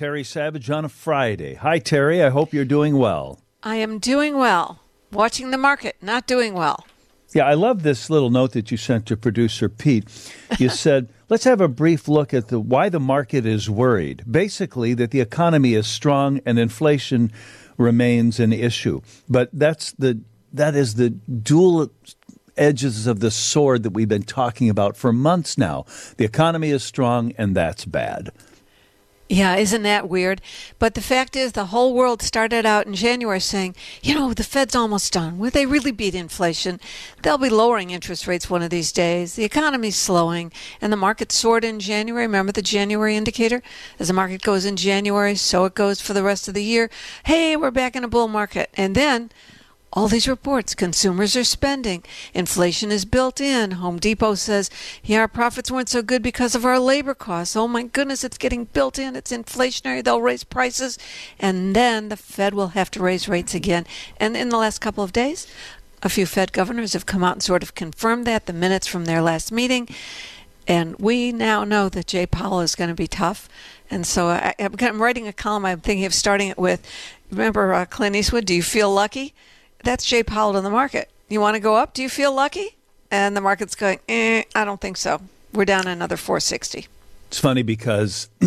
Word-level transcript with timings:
Terry 0.00 0.24
Savage 0.24 0.70
on 0.70 0.86
a 0.86 0.88
Friday. 0.88 1.56
Hi, 1.56 1.78
Terry. 1.78 2.22
I 2.22 2.30
hope 2.30 2.54
you're 2.54 2.64
doing 2.64 2.96
well. 2.96 3.38
I 3.62 3.76
am 3.76 3.98
doing 3.98 4.38
well. 4.38 4.80
Watching 5.12 5.50
the 5.50 5.58
market, 5.58 5.96
not 6.00 6.26
doing 6.26 6.54
well. 6.54 6.86
Yeah, 7.34 7.44
I 7.44 7.52
love 7.52 7.82
this 7.82 8.08
little 8.08 8.30
note 8.30 8.52
that 8.52 8.70
you 8.70 8.78
sent 8.78 9.04
to 9.08 9.16
producer 9.18 9.68
Pete. 9.68 10.08
You 10.58 10.68
said, 10.84 11.10
"Let's 11.28 11.44
have 11.44 11.60
a 11.60 11.68
brief 11.68 12.08
look 12.08 12.32
at 12.32 12.48
the 12.48 12.58
why 12.58 12.88
the 12.88 12.98
market 12.98 13.44
is 13.44 13.68
worried. 13.68 14.24
Basically, 14.26 14.94
that 14.94 15.10
the 15.10 15.20
economy 15.20 15.74
is 15.74 15.86
strong 15.86 16.40
and 16.46 16.58
inflation 16.58 17.30
remains 17.76 18.40
an 18.40 18.54
issue. 18.54 19.02
But 19.28 19.50
that's 19.52 19.92
the 19.92 20.22
that 20.54 20.74
is 20.74 20.94
the 20.94 21.10
dual 21.10 21.90
edges 22.56 23.06
of 23.06 23.20
the 23.20 23.30
sword 23.30 23.82
that 23.82 23.90
we've 23.90 24.08
been 24.08 24.22
talking 24.22 24.70
about 24.70 24.96
for 24.96 25.12
months 25.12 25.58
now. 25.58 25.84
The 26.16 26.24
economy 26.24 26.70
is 26.70 26.82
strong 26.82 27.32
and 27.36 27.54
that's 27.54 27.84
bad." 27.84 28.32
Yeah, 29.30 29.54
isn't 29.54 29.84
that 29.84 30.08
weird? 30.08 30.42
But 30.80 30.94
the 30.94 31.00
fact 31.00 31.36
is, 31.36 31.52
the 31.52 31.66
whole 31.66 31.94
world 31.94 32.20
started 32.20 32.66
out 32.66 32.88
in 32.88 32.94
January 32.94 33.38
saying, 33.38 33.76
you 34.02 34.12
know, 34.12 34.34
the 34.34 34.42
Fed's 34.42 34.74
almost 34.74 35.12
done. 35.12 35.38
Will 35.38 35.50
they 35.50 35.66
really 35.66 35.92
beat 35.92 36.16
inflation? 36.16 36.80
They'll 37.22 37.38
be 37.38 37.48
lowering 37.48 37.90
interest 37.90 38.26
rates 38.26 38.50
one 38.50 38.60
of 38.60 38.70
these 38.70 38.90
days. 38.90 39.36
The 39.36 39.44
economy's 39.44 39.94
slowing, 39.94 40.50
and 40.80 40.92
the 40.92 40.96
market 40.96 41.30
soared 41.30 41.62
in 41.62 41.78
January. 41.78 42.26
Remember 42.26 42.50
the 42.50 42.60
January 42.60 43.16
indicator? 43.16 43.62
As 44.00 44.08
the 44.08 44.14
market 44.14 44.42
goes 44.42 44.64
in 44.64 44.74
January, 44.74 45.36
so 45.36 45.64
it 45.64 45.76
goes 45.76 46.00
for 46.00 46.12
the 46.12 46.24
rest 46.24 46.48
of 46.48 46.54
the 46.54 46.64
year. 46.64 46.90
Hey, 47.26 47.56
we're 47.56 47.70
back 47.70 47.94
in 47.94 48.02
a 48.02 48.08
bull 48.08 48.26
market. 48.26 48.68
And 48.74 48.96
then 48.96 49.30
all 49.92 50.06
these 50.06 50.28
reports 50.28 50.74
consumers 50.74 51.36
are 51.36 51.44
spending. 51.44 52.04
Inflation 52.32 52.92
is 52.92 53.04
built 53.04 53.40
in. 53.40 53.72
Home 53.72 53.98
depot 53.98 54.34
says 54.34 54.70
yeah 55.02 55.20
our 55.20 55.28
profits 55.28 55.70
weren't 55.70 55.88
so 55.88 56.02
good 56.02 56.22
because 56.22 56.54
of 56.54 56.64
our 56.64 56.78
labor 56.78 57.14
costs. 57.14 57.56
Oh 57.56 57.66
my 57.66 57.82
goodness 57.82 58.22
it's 58.22 58.38
getting 58.38 58.66
built 58.66 58.98
in. 58.98 59.16
It's 59.16 59.32
inflationary. 59.32 60.04
They'll 60.04 60.22
raise 60.22 60.44
prices. 60.44 60.98
And 61.38 61.74
then 61.74 62.08
the 62.08 62.16
fed 62.16 62.54
will 62.54 62.68
have 62.68 62.90
to 62.92 63.02
raise 63.02 63.28
rates 63.28 63.54
again. 63.54 63.86
And 64.18 64.36
in 64.36 64.50
the 64.50 64.58
last 64.58 64.80
couple 64.80 65.02
of 65.02 65.12
days 65.12 65.46
a 66.02 66.08
few 66.08 66.24
fed 66.24 66.52
governors 66.52 66.92
have 66.92 67.06
come 67.06 67.24
out 67.24 67.34
and 67.34 67.42
sort 67.42 67.62
of 67.62 67.74
confirmed 67.74 68.26
that 68.26 68.46
the 68.46 68.52
minutes 68.52 68.86
from 68.86 69.04
their 69.04 69.20
last 69.20 69.52
meeting. 69.52 69.88
And 70.66 70.96
we 70.98 71.32
now 71.32 71.64
know 71.64 71.88
that 71.88 72.06
Jay 72.06 72.26
Powell 72.26 72.60
is 72.60 72.74
going 72.74 72.88
to 72.88 72.94
be 72.94 73.08
tough. 73.08 73.48
And 73.90 74.06
so 74.06 74.28
I, 74.28 74.54
am 74.58 75.02
writing 75.02 75.26
a 75.26 75.32
column. 75.32 75.64
I'm 75.64 75.80
thinking 75.80 76.04
of 76.04 76.14
starting 76.14 76.48
it 76.48 76.58
with, 76.58 76.86
remember 77.30 77.74
uh, 77.74 77.86
Clint 77.86 78.14
Eastwood, 78.14 78.44
Do 78.44 78.54
You 78.54 78.62
Feel 78.62 78.92
Lucky? 78.92 79.34
That's 79.82 80.04
Jay 80.04 80.22
Powell 80.22 80.56
in 80.56 80.64
the 80.64 80.70
market. 80.70 81.10
You 81.28 81.40
want 81.40 81.54
to 81.54 81.60
go 81.60 81.76
up? 81.76 81.94
Do 81.94 82.02
you 82.02 82.08
feel 82.08 82.34
lucky? 82.34 82.76
And 83.10 83.36
the 83.36 83.40
market's 83.40 83.74
going, 83.74 84.00
eh, 84.08 84.44
I 84.54 84.64
don't 84.64 84.80
think 84.80 84.96
so. 84.96 85.20
We're 85.52 85.64
down 85.64 85.86
another 85.86 86.16
460. 86.16 86.86
It's 87.28 87.38
funny 87.38 87.62
because 87.62 88.28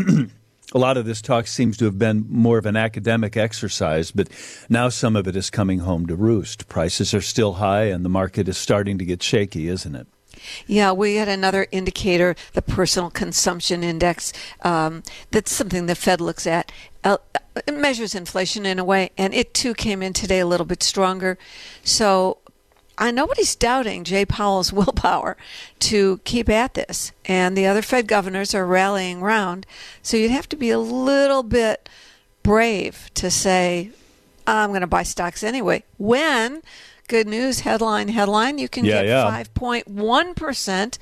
a 0.73 0.78
lot 0.78 0.98
of 0.98 1.06
this 1.06 1.22
talk 1.22 1.48
seems 1.48 1.78
to 1.78 1.86
have 1.86 2.00
been 2.00 2.26
more 2.30 2.58
of 2.58 2.66
an 2.66 2.76
academic 2.76 3.38
exercise, 3.38 4.11
but 4.11 4.30
now 4.70 4.89
some 4.89 5.16
of 5.16 5.28
it 5.28 5.36
is 5.36 5.50
coming 5.50 5.80
home 5.80 6.08
to 6.08 6.16
roost. 6.16 6.67
Prices 6.67 7.14
are 7.14 7.22
still 7.22 7.54
high 7.54 7.86
and 7.86 8.04
the 8.04 8.09
market 8.09 8.48
is 8.48 8.58
starting 8.58 8.98
to 8.98 9.06
get 9.06 9.22
shaky, 9.22 9.67
isn't 9.67 9.95
it? 9.95 10.08
Yeah, 10.67 10.92
we 10.92 11.16
had 11.16 11.28
another 11.28 11.67
indicator, 11.72 12.36
the 12.54 12.61
personal 12.61 13.09
consumption 13.09 13.84
index. 13.84 14.34
Um, 14.61 15.04
that's 15.31 15.52
something 15.52 15.86
the 15.86 15.95
Fed 15.95 16.20
looks 16.20 16.48
at. 16.48 16.72
It 17.05 17.73
measures 17.73 18.15
inflation 18.15 18.65
in 18.65 18.79
a 18.79 18.83
way, 18.83 19.11
and 19.17 19.33
it 19.33 19.53
too 19.53 19.73
came 19.73 20.01
in 20.01 20.13
today 20.13 20.39
a 20.39 20.47
little 20.47 20.65
bit 20.65 20.81
stronger. 20.81 21.37
So 21.83 22.37
I 22.97 23.11
nobody's 23.11 23.55
doubting 23.55 24.03
Jay 24.03 24.25
Powell's 24.25 24.73
willpower 24.73 25.37
to 25.79 26.19
keep 26.23 26.49
at 26.49 26.73
this, 26.73 27.11
and 27.25 27.57
the 27.57 27.65
other 27.65 27.81
Fed 27.81 28.07
governors 28.07 28.53
are 28.53 28.65
rallying 28.65 29.21
round. 29.21 29.65
So 30.01 30.17
you'd 30.17 30.31
have 30.31 30.49
to 30.49 30.55
be 30.55 30.69
a 30.69 30.79
little 30.79 31.43
bit 31.43 31.89
brave 32.41 33.09
to 33.15 33.29
say, 33.29 33.91
"I'm 34.47 34.69
going 34.69 34.81
to 34.81 34.87
buy 34.87 35.03
stocks 35.03 35.43
anyway." 35.43 35.83
When 35.97 36.61
good 37.09 37.27
news 37.27 37.59
headline 37.61 38.07
headline 38.07 38.57
you 38.57 38.69
can 38.69 38.85
yeah, 38.85 39.03
get 39.03 39.53
5.1% 39.53 40.97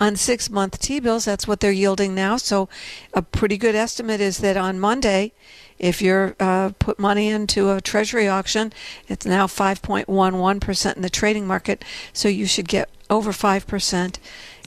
on 0.00 0.16
6 0.16 0.50
month 0.50 0.80
T-bills 0.80 1.26
that's 1.26 1.46
what 1.46 1.60
they're 1.60 1.70
yielding 1.70 2.14
now. 2.14 2.38
So 2.38 2.68
a 3.12 3.22
pretty 3.22 3.58
good 3.58 3.74
estimate 3.74 4.20
is 4.20 4.38
that 4.38 4.56
on 4.56 4.80
Monday 4.80 5.32
if 5.78 6.02
you're 6.02 6.34
uh, 6.40 6.70
put 6.78 6.98
money 6.98 7.28
into 7.28 7.70
a 7.70 7.80
treasury 7.80 8.26
auction 8.26 8.72
it's 9.06 9.26
now 9.26 9.46
5.11% 9.46 10.96
in 10.96 11.02
the 11.02 11.10
trading 11.10 11.46
market. 11.46 11.84
So 12.12 12.28
you 12.28 12.46
should 12.46 12.66
get 12.66 12.88
over 13.10 13.30
5% 13.30 14.18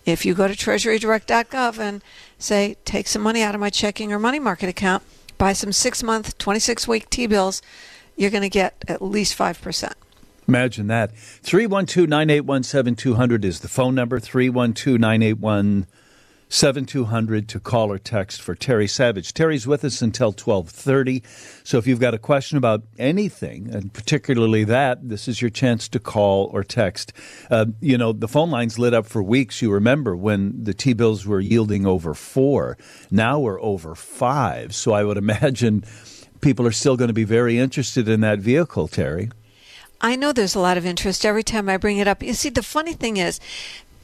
if 0.05 0.25
you 0.25 0.33
go 0.33 0.47
to 0.47 0.53
treasurydirect.gov 0.53 1.79
and 1.79 2.03
say 2.37 2.77
take 2.85 3.07
some 3.07 3.21
money 3.21 3.41
out 3.41 3.55
of 3.55 3.61
my 3.61 3.69
checking 3.69 4.13
or 4.13 4.19
money 4.19 4.39
market 4.39 4.69
account 4.69 5.01
buy 5.37 5.53
some 5.53 5.71
6 5.71 6.03
month 6.03 6.37
26 6.37 6.87
week 6.87 7.09
T-bills 7.09 7.61
you're 8.15 8.29
going 8.29 8.43
to 8.43 8.49
get 8.49 8.75
at 8.87 9.01
least 9.01 9.37
5% 9.37 9.93
Imagine 10.47 10.87
that. 10.87 11.15
312 11.15 12.09
981 12.09 12.63
7200 12.63 13.45
is 13.45 13.59
the 13.61 13.67
phone 13.67 13.95
number. 13.95 14.19
312 14.19 14.99
981 14.99 15.87
7200 16.53 17.49
to 17.49 17.59
call 17.59 17.91
or 17.91 17.97
text 17.97 18.39
for 18.39 18.53
Terry 18.53 18.87
Savage. 18.87 19.33
Terry's 19.33 19.65
with 19.65 19.83
us 19.83 20.03
until 20.03 20.27
1230. 20.27 21.23
So 21.63 21.79
if 21.79 21.87
you've 21.87 21.99
got 21.99 22.13
a 22.13 22.19
question 22.19 22.59
about 22.59 22.83
anything, 22.99 23.73
and 23.73 23.91
particularly 23.91 24.63
that, 24.65 25.09
this 25.09 25.27
is 25.27 25.41
your 25.41 25.49
chance 25.49 25.87
to 25.89 25.99
call 25.99 26.51
or 26.53 26.63
text. 26.63 27.11
Uh, 27.49 27.65
you 27.81 27.97
know, 27.97 28.13
the 28.13 28.27
phone 28.27 28.51
lines 28.51 28.77
lit 28.77 28.93
up 28.93 29.07
for 29.07 29.23
weeks. 29.23 29.63
You 29.63 29.71
remember 29.71 30.15
when 30.15 30.63
the 30.63 30.75
T-bills 30.75 31.25
were 31.25 31.39
yielding 31.39 31.87
over 31.87 32.13
four. 32.13 32.77
Now 33.09 33.39
we're 33.39 33.61
over 33.61 33.95
five. 33.95 34.75
So 34.75 34.93
I 34.93 35.03
would 35.03 35.17
imagine 35.23 35.83
people 36.41 36.67
are 36.67 36.71
still 36.71 36.97
going 36.97 37.07
to 37.07 37.15
be 37.15 37.23
very 37.23 37.57
interested 37.57 38.07
in 38.07 38.21
that 38.21 38.37
vehicle, 38.37 38.87
Terry. 38.87 39.31
I 40.05 40.17
know 40.17 40.33
there's 40.33 40.53
a 40.53 40.59
lot 40.59 40.77
of 40.77 40.85
interest 40.85 41.25
every 41.25 41.43
time 41.43 41.69
I 41.69 41.77
bring 41.77 41.97
it 41.97 42.09
up. 42.09 42.21
You 42.21 42.33
see, 42.33 42.49
the 42.49 42.61
funny 42.61 42.91
thing 42.91 43.15
is, 43.15 43.39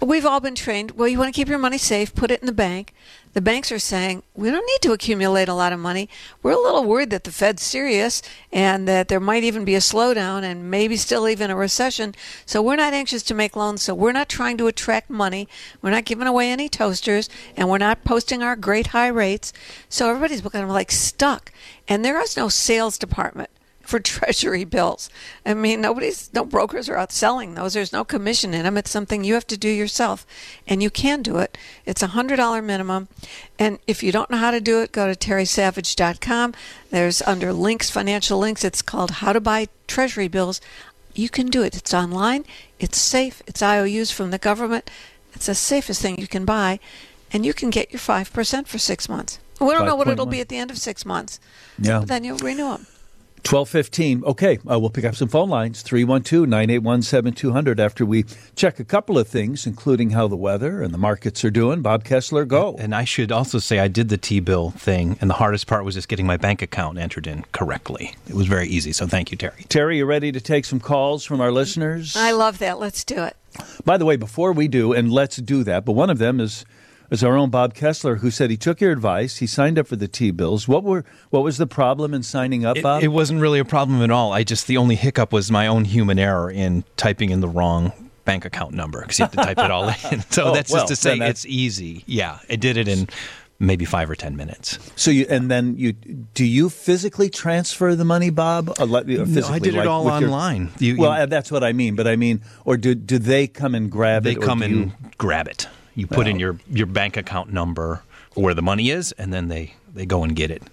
we've 0.01 0.25
all 0.25 0.39
been 0.39 0.55
trained 0.55 0.91
well, 0.91 1.09
you 1.09 1.17
want 1.17 1.27
to 1.27 1.37
keep 1.37 1.49
your 1.49 1.59
money 1.59 1.77
safe, 1.77 2.15
put 2.15 2.31
it 2.31 2.39
in 2.39 2.45
the 2.45 2.53
bank. 2.53 2.93
The 3.33 3.41
banks 3.41 3.69
are 3.69 3.79
saying, 3.79 4.23
we 4.33 4.49
don't 4.49 4.65
need 4.65 4.81
to 4.83 4.93
accumulate 4.93 5.49
a 5.49 5.53
lot 5.53 5.73
of 5.73 5.79
money. 5.79 6.07
We're 6.41 6.53
a 6.53 6.57
little 6.57 6.85
worried 6.85 7.09
that 7.09 7.25
the 7.25 7.33
Fed's 7.33 7.63
serious 7.63 8.21
and 8.49 8.87
that 8.87 9.09
there 9.09 9.19
might 9.19 9.43
even 9.43 9.65
be 9.65 9.75
a 9.75 9.79
slowdown 9.79 10.41
and 10.41 10.71
maybe 10.71 10.95
still 10.95 11.27
even 11.27 11.51
a 11.51 11.55
recession. 11.57 12.15
So 12.45 12.61
we're 12.61 12.77
not 12.77 12.93
anxious 12.93 13.21
to 13.23 13.33
make 13.33 13.57
loans. 13.57 13.83
So 13.83 13.93
we're 13.93 14.13
not 14.13 14.29
trying 14.29 14.55
to 14.59 14.67
attract 14.67 15.09
money. 15.09 15.49
We're 15.81 15.91
not 15.91 16.05
giving 16.05 16.27
away 16.27 16.49
any 16.49 16.69
toasters 16.69 17.29
and 17.57 17.69
we're 17.69 17.77
not 17.77 18.05
posting 18.05 18.41
our 18.41 18.55
great 18.55 18.87
high 18.87 19.09
rates. 19.09 19.51
So 19.89 20.09
everybody's 20.09 20.41
kind 20.41 20.63
of 20.63 20.71
like 20.71 20.91
stuck. 20.91 21.51
And 21.89 22.05
there 22.05 22.21
is 22.21 22.37
no 22.37 22.47
sales 22.47 22.97
department 22.97 23.49
for 23.89 23.99
treasury 23.99 24.63
bills. 24.63 25.09
I 25.45 25.53
mean, 25.53 25.81
nobody's, 25.81 26.31
no 26.33 26.45
brokers 26.45 26.87
are 26.87 26.95
out 26.95 27.11
selling 27.11 27.55
those. 27.55 27.73
There's 27.73 27.91
no 27.91 28.05
commission 28.05 28.53
in 28.53 28.63
them. 28.63 28.77
It's 28.77 28.91
something 28.91 29.23
you 29.23 29.33
have 29.33 29.47
to 29.47 29.57
do 29.57 29.69
yourself, 29.69 30.25
and 30.67 30.81
you 30.81 30.89
can 30.89 31.21
do 31.21 31.37
it. 31.37 31.57
It's 31.85 32.03
a 32.03 32.07
hundred 32.07 32.37
dollar 32.37 32.61
minimum, 32.61 33.07
and 33.57 33.79
if 33.87 34.03
you 34.03 34.11
don't 34.11 34.29
know 34.29 34.37
how 34.37 34.51
to 34.51 34.61
do 34.61 34.81
it, 34.81 34.91
go 34.91 35.11
to 35.11 35.15
terrysavage.com. 35.15 36.53
There's 36.91 37.21
under 37.23 37.51
links, 37.51 37.89
financial 37.89 38.39
links. 38.39 38.63
It's 38.63 38.81
called 38.81 39.11
How 39.11 39.33
to 39.33 39.41
Buy 39.41 39.67
Treasury 39.87 40.27
Bills. 40.27 40.61
You 41.15 41.29
can 41.29 41.47
do 41.47 41.63
it. 41.63 41.75
It's 41.75 41.93
online. 41.93 42.45
It's 42.79 42.99
safe. 42.99 43.41
It's 43.47 43.61
IOUs 43.61 44.11
from 44.11 44.31
the 44.31 44.37
government. 44.37 44.89
It's 45.33 45.47
the 45.47 45.55
safest 45.55 46.01
thing 46.01 46.19
you 46.19 46.27
can 46.27 46.45
buy, 46.45 46.79
and 47.31 47.45
you 47.45 47.53
can 47.53 47.69
get 47.69 47.91
your 47.91 47.99
five 47.99 48.31
percent 48.31 48.67
for 48.67 48.77
six 48.77 49.09
months. 49.09 49.39
We 49.59 49.71
don't 49.71 49.85
know 49.85 49.95
what 49.95 50.07
it'll 50.07 50.25
be 50.25 50.39
at 50.39 50.47
the 50.47 50.57
end 50.57 50.71
of 50.71 50.77
six 50.77 51.05
months. 51.05 51.39
Yeah. 51.77 51.99
But 51.99 52.07
then 52.07 52.23
you'll 52.23 52.37
renew 52.37 52.69
them. 52.69 52.87
1215. 53.39 54.23
Okay, 54.25 54.59
uh, 54.69 54.79
we'll 54.79 54.89
pick 54.89 55.05
up 55.05 55.15
some 55.15 55.27
phone 55.27 55.49
lines 55.49 55.81
312 55.81 56.47
981 56.47 57.01
7200 57.01 57.79
after 57.79 58.05
we 58.05 58.25
check 58.55 58.79
a 58.79 58.83
couple 58.83 59.17
of 59.17 59.27
things, 59.27 59.65
including 59.65 60.11
how 60.11 60.27
the 60.27 60.35
weather 60.35 60.81
and 60.81 60.93
the 60.93 60.97
markets 60.97 61.43
are 61.45 61.49
doing. 61.49 61.81
Bob 61.81 62.03
Kessler, 62.03 62.45
go. 62.45 62.75
And 62.77 62.93
I 62.93 63.03
should 63.05 63.31
also 63.31 63.59
say 63.59 63.79
I 63.79 63.87
did 63.87 64.09
the 64.09 64.17
T 64.17 64.39
bill 64.39 64.71
thing, 64.71 65.17
and 65.21 65.29
the 65.29 65.35
hardest 65.35 65.67
part 65.67 65.85
was 65.85 65.95
just 65.95 66.07
getting 66.07 66.25
my 66.25 66.37
bank 66.37 66.61
account 66.61 66.97
entered 66.97 67.27
in 67.27 67.43
correctly. 67.51 68.13
It 68.27 68.35
was 68.35 68.47
very 68.47 68.67
easy, 68.67 68.91
so 68.91 69.07
thank 69.07 69.31
you, 69.31 69.37
Terry. 69.37 69.65
Terry, 69.69 69.97
you 69.97 70.05
ready 70.05 70.31
to 70.31 70.41
take 70.41 70.65
some 70.65 70.79
calls 70.79 71.25
from 71.25 71.41
our 71.41 71.51
listeners? 71.51 72.15
I 72.15 72.31
love 72.31 72.59
that. 72.59 72.79
Let's 72.79 73.03
do 73.03 73.23
it. 73.23 73.35
By 73.85 73.97
the 73.97 74.05
way, 74.05 74.15
before 74.15 74.53
we 74.53 74.67
do, 74.67 74.93
and 74.93 75.11
let's 75.11 75.37
do 75.37 75.63
that, 75.63 75.85
but 75.85 75.93
one 75.93 76.09
of 76.09 76.17
them 76.17 76.39
is 76.39 76.65
is 77.11 77.23
our 77.23 77.35
own 77.35 77.49
Bob 77.49 77.73
Kessler, 77.73 78.15
who 78.17 78.29
said 78.31 78.49
he 78.49 78.57
took 78.57 78.79
your 78.81 78.91
advice. 78.91 79.37
He 79.37 79.47
signed 79.47 79.79
up 79.79 79.87
for 79.87 79.95
the 79.95 80.07
T 80.07 80.31
bills. 80.31 80.67
What 80.67 80.83
were 80.83 81.03
what 81.29 81.43
was 81.43 81.57
the 81.57 81.67
problem 81.67 82.13
in 82.13 82.23
signing 82.23 82.65
up, 82.65 82.81
Bob? 82.81 83.01
It, 83.01 83.05
it 83.05 83.09
wasn't 83.09 83.41
really 83.41 83.59
a 83.59 83.65
problem 83.65 84.01
at 84.01 84.11
all. 84.11 84.33
I 84.33 84.43
just 84.43 84.67
the 84.67 84.77
only 84.77 84.95
hiccup 84.95 85.31
was 85.33 85.51
my 85.51 85.67
own 85.67 85.85
human 85.85 86.19
error 86.19 86.49
in 86.51 86.83
typing 86.97 87.29
in 87.31 87.41
the 87.41 87.47
wrong 87.49 87.91
bank 88.25 88.45
account 88.45 88.73
number 88.73 89.01
because 89.01 89.17
you 89.19 89.23
have 89.25 89.31
to 89.31 89.37
type 89.37 89.57
it 89.57 89.71
all 89.71 89.89
in. 89.89 90.21
So 90.29 90.45
Oh, 90.49 90.53
that's 90.53 90.71
well, 90.71 90.81
just 90.87 90.89
to 90.89 90.95
say 90.95 91.17
it's 91.17 91.45
easy. 91.45 92.03
Yeah, 92.05 92.39
I 92.49 92.55
did 92.57 92.77
it 92.77 92.87
in 92.87 93.09
maybe 93.61 93.85
five 93.85 94.09
or 94.09 94.15
ten 94.15 94.35
minutes. 94.37 94.77
so 94.95 95.09
you 95.11 95.25
and 95.29 95.49
then 95.49 95.75
you 95.77 95.93
do 95.93 96.45
you 96.45 96.69
physically 96.69 97.29
transfer 97.29 97.95
the 97.95 98.05
money, 98.05 98.29
Bob? 98.29 98.69
Uh, 98.79 98.83
uh, 98.83 98.85
No, 98.85 99.47
I 99.47 99.57
did 99.59 99.73
it 99.73 99.77
like 99.79 99.87
all 99.87 100.05
with 100.05 100.21
your- 100.21 100.29
online. 100.29 100.69
You- 100.77 100.97
well, 100.97 101.11
you- 101.17 101.23
uh, 101.23 101.25
that's 101.25 101.51
what 101.51 101.63
I 101.63 101.73
mean. 101.73 101.95
But 101.95 102.07
I 102.07 102.15
mean, 102.17 102.41
or 102.65 102.77
do 102.77 102.93
do 102.93 103.17
they 103.17 103.47
come 103.47 103.73
and 103.73 103.89
grab 103.91 104.23
They 104.23 104.33
it? 104.33 104.39
They 104.39 104.45
come 104.45 104.61
and 104.61 104.75
you- 104.75 104.91
grab 105.17 105.47
it. 105.47 105.67
You 105.99 106.07
put 106.07 106.27
in 106.27 106.39
your, 106.39 106.57
your 106.71 106.85
bank 106.85 107.17
account 107.17 107.51
number 107.51 108.03
where 108.35 108.53
the 108.53 108.61
money 108.61 108.89
is, 108.89 109.11
and 109.13 109.33
then 109.33 109.49
they, 109.49 109.73
they 109.93 110.05
go 110.05 110.23
and 110.23 110.33
get 110.35 110.49
it. 110.49 110.63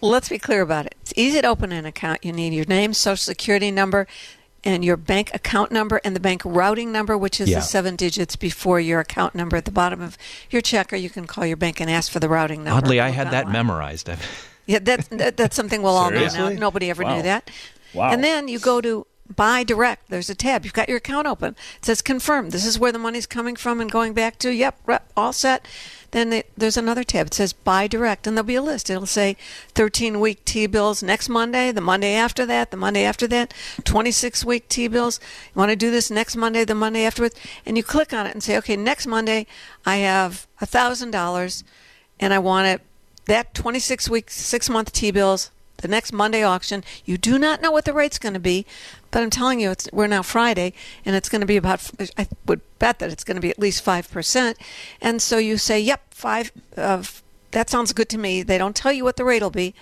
let's 0.00 0.28
be 0.28 0.38
clear 0.38 0.60
about 0.62 0.84
it. 0.86 0.94
It's 1.00 1.12
easy 1.16 1.40
to 1.40 1.46
open 1.48 1.72
an 1.72 1.86
account. 1.86 2.24
You 2.24 2.32
need 2.32 2.52
your 2.52 2.66
name, 2.66 2.92
social 2.92 3.16
security 3.16 3.70
number, 3.70 4.06
and 4.64 4.84
your 4.84 4.96
bank 4.98 5.30
account 5.32 5.72
number 5.72 6.00
and 6.04 6.14
the 6.14 6.20
bank 6.20 6.42
routing 6.44 6.92
number, 6.92 7.16
which 7.16 7.40
is 7.40 7.48
Yeah. 7.48 7.56
the 7.60 7.62
seven 7.62 7.96
digits 7.96 8.36
before 8.36 8.78
your 8.78 9.00
account 9.00 9.34
number 9.34 9.56
at 9.56 9.64
the 9.64 9.70
bottom 9.70 10.00
of 10.02 10.18
your 10.50 10.60
check, 10.60 10.92
or 10.92 10.96
you 10.96 11.08
can 11.08 11.26
call 11.26 11.46
your 11.46 11.56
bank 11.56 11.80
and 11.80 11.88
ask 11.90 12.12
for 12.12 12.20
the 12.20 12.28
routing 12.28 12.62
number. 12.64 12.76
Oddly, 12.84 13.00
I 13.00 13.08
had 13.08 13.30
that 13.30 13.46
online. 13.46 13.52
memorized. 13.52 14.10
Yeah, 14.66 14.80
that's 14.80 15.08
that, 15.08 15.38
that's 15.38 15.56
something 15.56 15.80
we'll 15.80 15.96
all 15.96 16.10
know 16.10 16.26
now. 16.26 16.50
Nobody 16.50 16.90
ever 16.90 17.02
Wow. 17.02 17.16
knew 17.16 17.22
that. 17.22 17.50
Wow. 17.94 18.10
And 18.12 18.22
then 18.22 18.48
you 18.48 18.58
go 18.58 18.82
to 18.82 19.06
buy 19.34 19.62
direct. 19.62 20.08
There's 20.08 20.30
a 20.30 20.34
tab. 20.34 20.64
You've 20.64 20.74
got 20.74 20.88
your 20.88 20.98
account 20.98 21.26
open. 21.26 21.56
It 21.76 21.84
says 21.84 22.02
confirm. 22.02 22.50
This 22.50 22.64
is 22.64 22.78
where 22.78 22.92
the 22.92 22.98
money's 22.98 23.26
coming 23.26 23.56
from 23.56 23.80
and 23.80 23.90
going 23.90 24.12
back 24.12 24.38
to. 24.38 24.50
Yep, 24.50 24.80
re- 24.86 24.98
all 25.16 25.32
set. 25.32 25.66
Then 26.10 26.30
they, 26.30 26.44
there's 26.56 26.78
another 26.78 27.04
tab. 27.04 27.26
It 27.26 27.34
says 27.34 27.52
buy 27.52 27.86
direct, 27.86 28.26
and 28.26 28.36
there'll 28.36 28.46
be 28.46 28.54
a 28.54 28.62
list. 28.62 28.88
It'll 28.88 29.06
say 29.06 29.36
13 29.74 30.20
week 30.20 30.44
T 30.44 30.66
bills 30.66 31.02
next 31.02 31.28
Monday, 31.28 31.70
the 31.70 31.82
Monday 31.82 32.14
after 32.14 32.46
that, 32.46 32.70
the 32.70 32.76
Monday 32.78 33.04
after 33.04 33.26
that, 33.26 33.52
26 33.84 34.44
week 34.44 34.68
T 34.68 34.88
bills. 34.88 35.20
You 35.54 35.58
want 35.58 35.70
to 35.70 35.76
do 35.76 35.90
this 35.90 36.10
next 36.10 36.34
Monday, 36.36 36.64
the 36.64 36.74
Monday 36.74 37.04
afterwards, 37.04 37.36
and 37.66 37.76
you 37.76 37.82
click 37.82 38.12
on 38.12 38.26
it 38.26 38.32
and 38.32 38.42
say, 38.42 38.56
okay, 38.58 38.76
next 38.76 39.06
Monday 39.06 39.46
I 39.84 39.96
have 39.96 40.46
a 40.60 40.66
thousand 40.66 41.10
dollars, 41.10 41.62
and 42.18 42.32
I 42.32 42.38
want 42.38 42.68
it 42.68 42.80
that 43.26 43.52
26 43.52 44.08
week, 44.08 44.30
six 44.30 44.70
month 44.70 44.92
T 44.92 45.10
bills, 45.10 45.50
the 45.78 45.88
next 45.88 46.12
Monday 46.12 46.42
auction. 46.42 46.84
You 47.04 47.18
do 47.18 47.38
not 47.38 47.60
know 47.60 47.70
what 47.70 47.84
the 47.84 47.92
rate's 47.92 48.18
going 48.18 48.34
to 48.34 48.40
be, 48.40 48.66
but 49.10 49.22
I'm 49.22 49.30
telling 49.30 49.60
you, 49.60 49.74
we're 49.92 50.06
now 50.06 50.22
Friday, 50.22 50.72
and 51.04 51.16
it's 51.16 51.28
going 51.28 51.40
to 51.40 51.46
be 51.46 51.56
about, 51.56 51.90
I 52.16 52.28
would 52.46 52.60
bet 52.78 52.98
that 52.98 53.10
it's 53.10 53.24
going 53.24 53.36
to 53.36 53.40
be 53.40 53.50
at 53.50 53.58
least 53.58 53.84
5%. 53.84 54.54
And 55.00 55.22
so 55.22 55.38
you 55.38 55.56
say, 55.56 55.80
yep, 55.80 56.02
five, 56.12 56.52
uh, 56.76 57.02
that 57.52 57.70
sounds 57.70 57.92
good 57.92 58.08
to 58.10 58.18
me. 58.18 58.42
They 58.42 58.58
don't 58.58 58.76
tell 58.76 58.92
you 58.92 59.04
what 59.04 59.16
the 59.16 59.24
rate 59.24 59.42
will 59.42 59.50
be. 59.50 59.74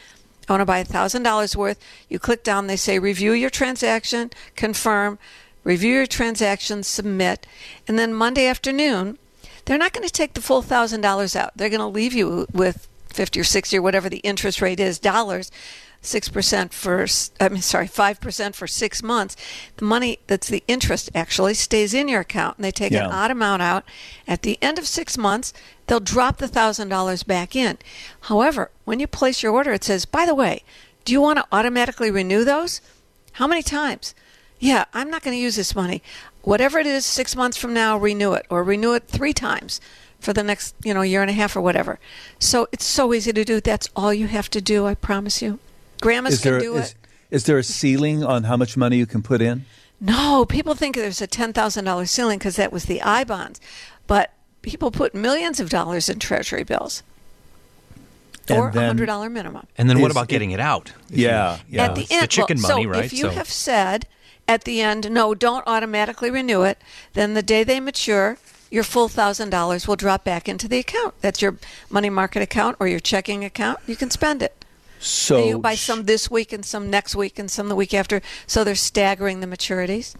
I 0.48 0.52
want 0.52 0.60
to 0.60 0.66
buy 0.66 0.82
$1,000 0.82 1.56
worth. 1.56 1.80
You 2.08 2.18
click 2.18 2.44
down, 2.44 2.68
they 2.68 2.76
say 2.76 2.98
review 2.98 3.32
your 3.32 3.50
transaction, 3.50 4.30
confirm, 4.54 5.18
review 5.64 5.94
your 5.94 6.06
transaction, 6.06 6.84
submit. 6.84 7.46
And 7.88 7.98
then 7.98 8.14
Monday 8.14 8.46
afternoon, 8.46 9.18
they're 9.66 9.76
not 9.76 9.92
going 9.92 10.06
to 10.06 10.12
take 10.12 10.34
the 10.34 10.40
full 10.40 10.62
thousand 10.62 11.00
dollars 11.00 11.36
out. 11.36 11.56
They're 11.56 11.68
going 11.68 11.80
to 11.80 11.86
leave 11.86 12.14
you 12.14 12.46
with 12.52 12.88
fifty 13.08 13.40
or 13.40 13.44
sixty 13.44 13.76
or 13.76 13.82
whatever 13.82 14.08
the 14.08 14.18
interest 14.18 14.62
rate 14.62 14.78
is 14.78 14.98
dollars, 14.98 15.50
six 16.06 16.28
percent 16.28 16.72
for 16.72 17.06
I 17.40 17.48
mean 17.48 17.62
sorry 17.62 17.86
five 17.86 18.20
percent 18.20 18.54
for 18.54 18.66
six 18.66 19.02
months. 19.02 19.36
The 19.76 19.84
money 19.84 20.18
that's 20.26 20.48
the 20.48 20.62
interest 20.68 21.10
actually 21.14 21.54
stays 21.54 21.92
in 21.94 22.08
your 22.08 22.20
account, 22.20 22.56
and 22.58 22.64
they 22.64 22.70
take 22.70 22.92
Yeah. 22.92 23.06
an 23.06 23.12
odd 23.12 23.30
amount 23.30 23.62
out. 23.62 23.84
At 24.26 24.42
the 24.42 24.58
end 24.62 24.78
of 24.78 24.86
six 24.86 25.16
months, 25.18 25.52
they'll 25.86 26.00
drop 26.00 26.38
the 26.38 26.48
thousand 26.48 26.88
dollars 26.88 27.22
back 27.22 27.54
in. 27.56 27.78
However, 28.22 28.70
when 28.84 29.00
you 29.00 29.06
place 29.06 29.42
your 29.42 29.52
order, 29.52 29.72
it 29.72 29.84
says, 29.84 30.04
by 30.06 30.26
the 30.26 30.34
way, 30.34 30.62
do 31.04 31.12
you 31.12 31.20
want 31.20 31.38
to 31.38 31.46
automatically 31.52 32.10
renew 32.10 32.44
those? 32.44 32.80
How 33.32 33.46
many 33.46 33.62
times? 33.62 34.14
Yeah, 34.58 34.86
I'm 34.94 35.10
not 35.10 35.22
going 35.22 35.36
to 35.36 35.40
use 35.42 35.56
this 35.56 35.74
money. 35.76 36.02
Whatever 36.42 36.78
it 36.78 36.86
is, 36.86 37.04
six 37.04 37.36
months 37.36 37.56
from 37.58 37.74
now, 37.74 37.98
renew 37.98 38.32
it 38.32 38.46
or 38.48 38.62
renew 38.64 38.94
it 38.94 39.06
three 39.06 39.32
times 39.34 39.80
for 40.18 40.32
the 40.32 40.42
next, 40.42 40.74
you 40.82 40.94
know, 40.94 41.02
year 41.02 41.20
and 41.20 41.30
a 41.30 41.34
half 41.34 41.54
or 41.54 41.60
whatever. 41.60 41.98
So 42.38 42.66
it's 42.72 42.84
so 42.86 43.12
easy 43.12 43.32
to 43.34 43.44
do. 43.44 43.60
That's 43.60 43.90
all 43.94 44.14
you 44.14 44.28
have 44.28 44.48
to 44.50 44.60
do. 44.62 44.86
I 44.86 44.94
promise 44.94 45.42
you. 45.42 45.58
Grandmas 46.00 46.34
Is 46.34 46.40
can 46.42 46.52
there 46.52 46.60
do 46.60 46.76
is, 46.76 46.90
it. 46.90 46.94
is 47.30 47.44
there 47.44 47.58
a 47.58 47.62
ceiling 47.62 48.22
on 48.24 48.44
how 48.44 48.56
much 48.56 48.76
money 48.76 48.96
you 48.98 49.06
can 49.06 49.22
put 49.22 49.40
in? 49.40 49.64
No, 50.00 50.44
people 50.44 50.74
think 50.74 50.94
there's 50.96 51.22
a 51.22 51.26
ten 51.26 51.52
thousand 51.52 51.84
dollar 51.86 52.06
ceiling 52.06 52.38
because 52.38 52.56
that 52.56 52.72
was 52.72 52.84
the 52.84 53.00
I 53.02 53.24
bonds, 53.24 53.60
but 54.06 54.32
people 54.62 54.90
put 54.90 55.14
millions 55.14 55.58
of 55.60 55.70
dollars 55.70 56.08
in 56.08 56.18
Treasury 56.18 56.64
bills 56.64 57.02
And 58.48 58.58
or 58.58 58.68
a 58.68 58.72
hundred 58.86 59.06
dollar 59.06 59.30
minimum. 59.30 59.66
And 59.78 59.88
then 59.88 60.00
what 60.00 60.10
about 60.10 60.28
getting 60.28 60.50
it 60.50 60.60
out? 60.60 60.92
If 61.10 61.18
Yeah, 61.18 61.56
you- 61.68 61.76
yeah. 61.76 61.84
at 61.86 61.94
the 61.94 62.02
it's 62.02 62.12
end, 62.12 62.22
the 62.22 62.26
chicken 62.28 62.58
well, 62.62 62.68
money, 62.72 62.84
so 62.84 62.90
right? 62.90 63.04
if 63.04 63.12
you 63.12 63.28
have 63.30 63.48
said 63.48 64.06
at 64.46 64.64
the 64.64 64.80
end, 64.80 65.10
no, 65.10 65.34
don't 65.34 65.66
automatically 65.66 66.30
renew 66.30 66.62
it, 66.62 66.78
then 67.14 67.34
the 67.34 67.42
day 67.42 67.64
they 67.64 67.80
mature, 67.80 68.36
your 68.70 68.84
full 68.84 69.08
thousand 69.08 69.50
dollars 69.50 69.88
will 69.88 69.96
drop 69.96 70.24
back 70.24 70.48
into 70.48 70.68
the 70.68 70.78
account. 70.78 71.14
That's 71.22 71.40
your 71.40 71.56
money 71.88 72.10
market 72.10 72.42
account 72.42 72.76
or 72.78 72.86
your 72.86 73.00
checking 73.00 73.44
account. 73.44 73.78
You 73.86 73.96
can 73.96 74.10
spend 74.10 74.42
it. 74.42 74.64
So 74.98 75.46
you 75.46 75.58
buy 75.58 75.74
some 75.74 76.04
this 76.04 76.30
week 76.30 76.52
and 76.52 76.64
some 76.64 76.90
next 76.90 77.14
week 77.14 77.38
and 77.38 77.50
some 77.50 77.68
the 77.68 77.76
week 77.76 77.94
after. 77.94 78.22
So 78.46 78.64
they're 78.64 78.74
staggering 78.74 79.40
the 79.40 79.46
maturities. 79.46 80.14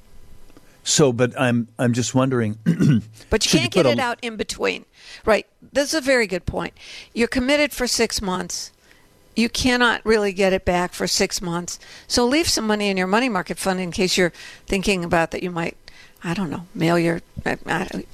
So, 0.84 1.12
but 1.12 1.38
I'm 1.38 1.66
I'm 1.78 1.92
just 1.92 2.14
wondering. 2.14 2.58
But 3.28 3.44
you 3.44 3.58
can't 3.58 3.72
get 3.72 3.82
put 3.82 3.86
a- 3.86 3.92
it 3.92 3.98
out 3.98 4.18
in 4.22 4.36
between. 4.36 4.84
Right. 5.24 5.46
This 5.72 5.88
is 5.88 5.94
a 5.94 6.00
very 6.00 6.28
good 6.28 6.46
point. 6.46 6.74
You're 7.12 7.26
committed 7.28 7.72
for 7.72 7.88
six 7.88 8.22
months. 8.22 8.70
You 9.34 9.48
cannot 9.48 10.00
really 10.06 10.32
get 10.32 10.52
it 10.52 10.64
back 10.64 10.92
for 10.92 11.06
six 11.08 11.42
months. 11.42 11.78
So 12.06 12.24
leave 12.24 12.48
some 12.48 12.66
money 12.66 12.88
in 12.88 12.96
your 12.96 13.08
money 13.08 13.28
market 13.28 13.58
fund 13.58 13.80
in 13.80 13.90
case 13.90 14.16
you're 14.16 14.32
thinking 14.66 15.04
about 15.04 15.32
that 15.32 15.42
you 15.42 15.50
might, 15.50 15.76
I 16.24 16.32
don't 16.34 16.50
know, 16.50 16.66
mail 16.72 16.98
your, 16.98 17.20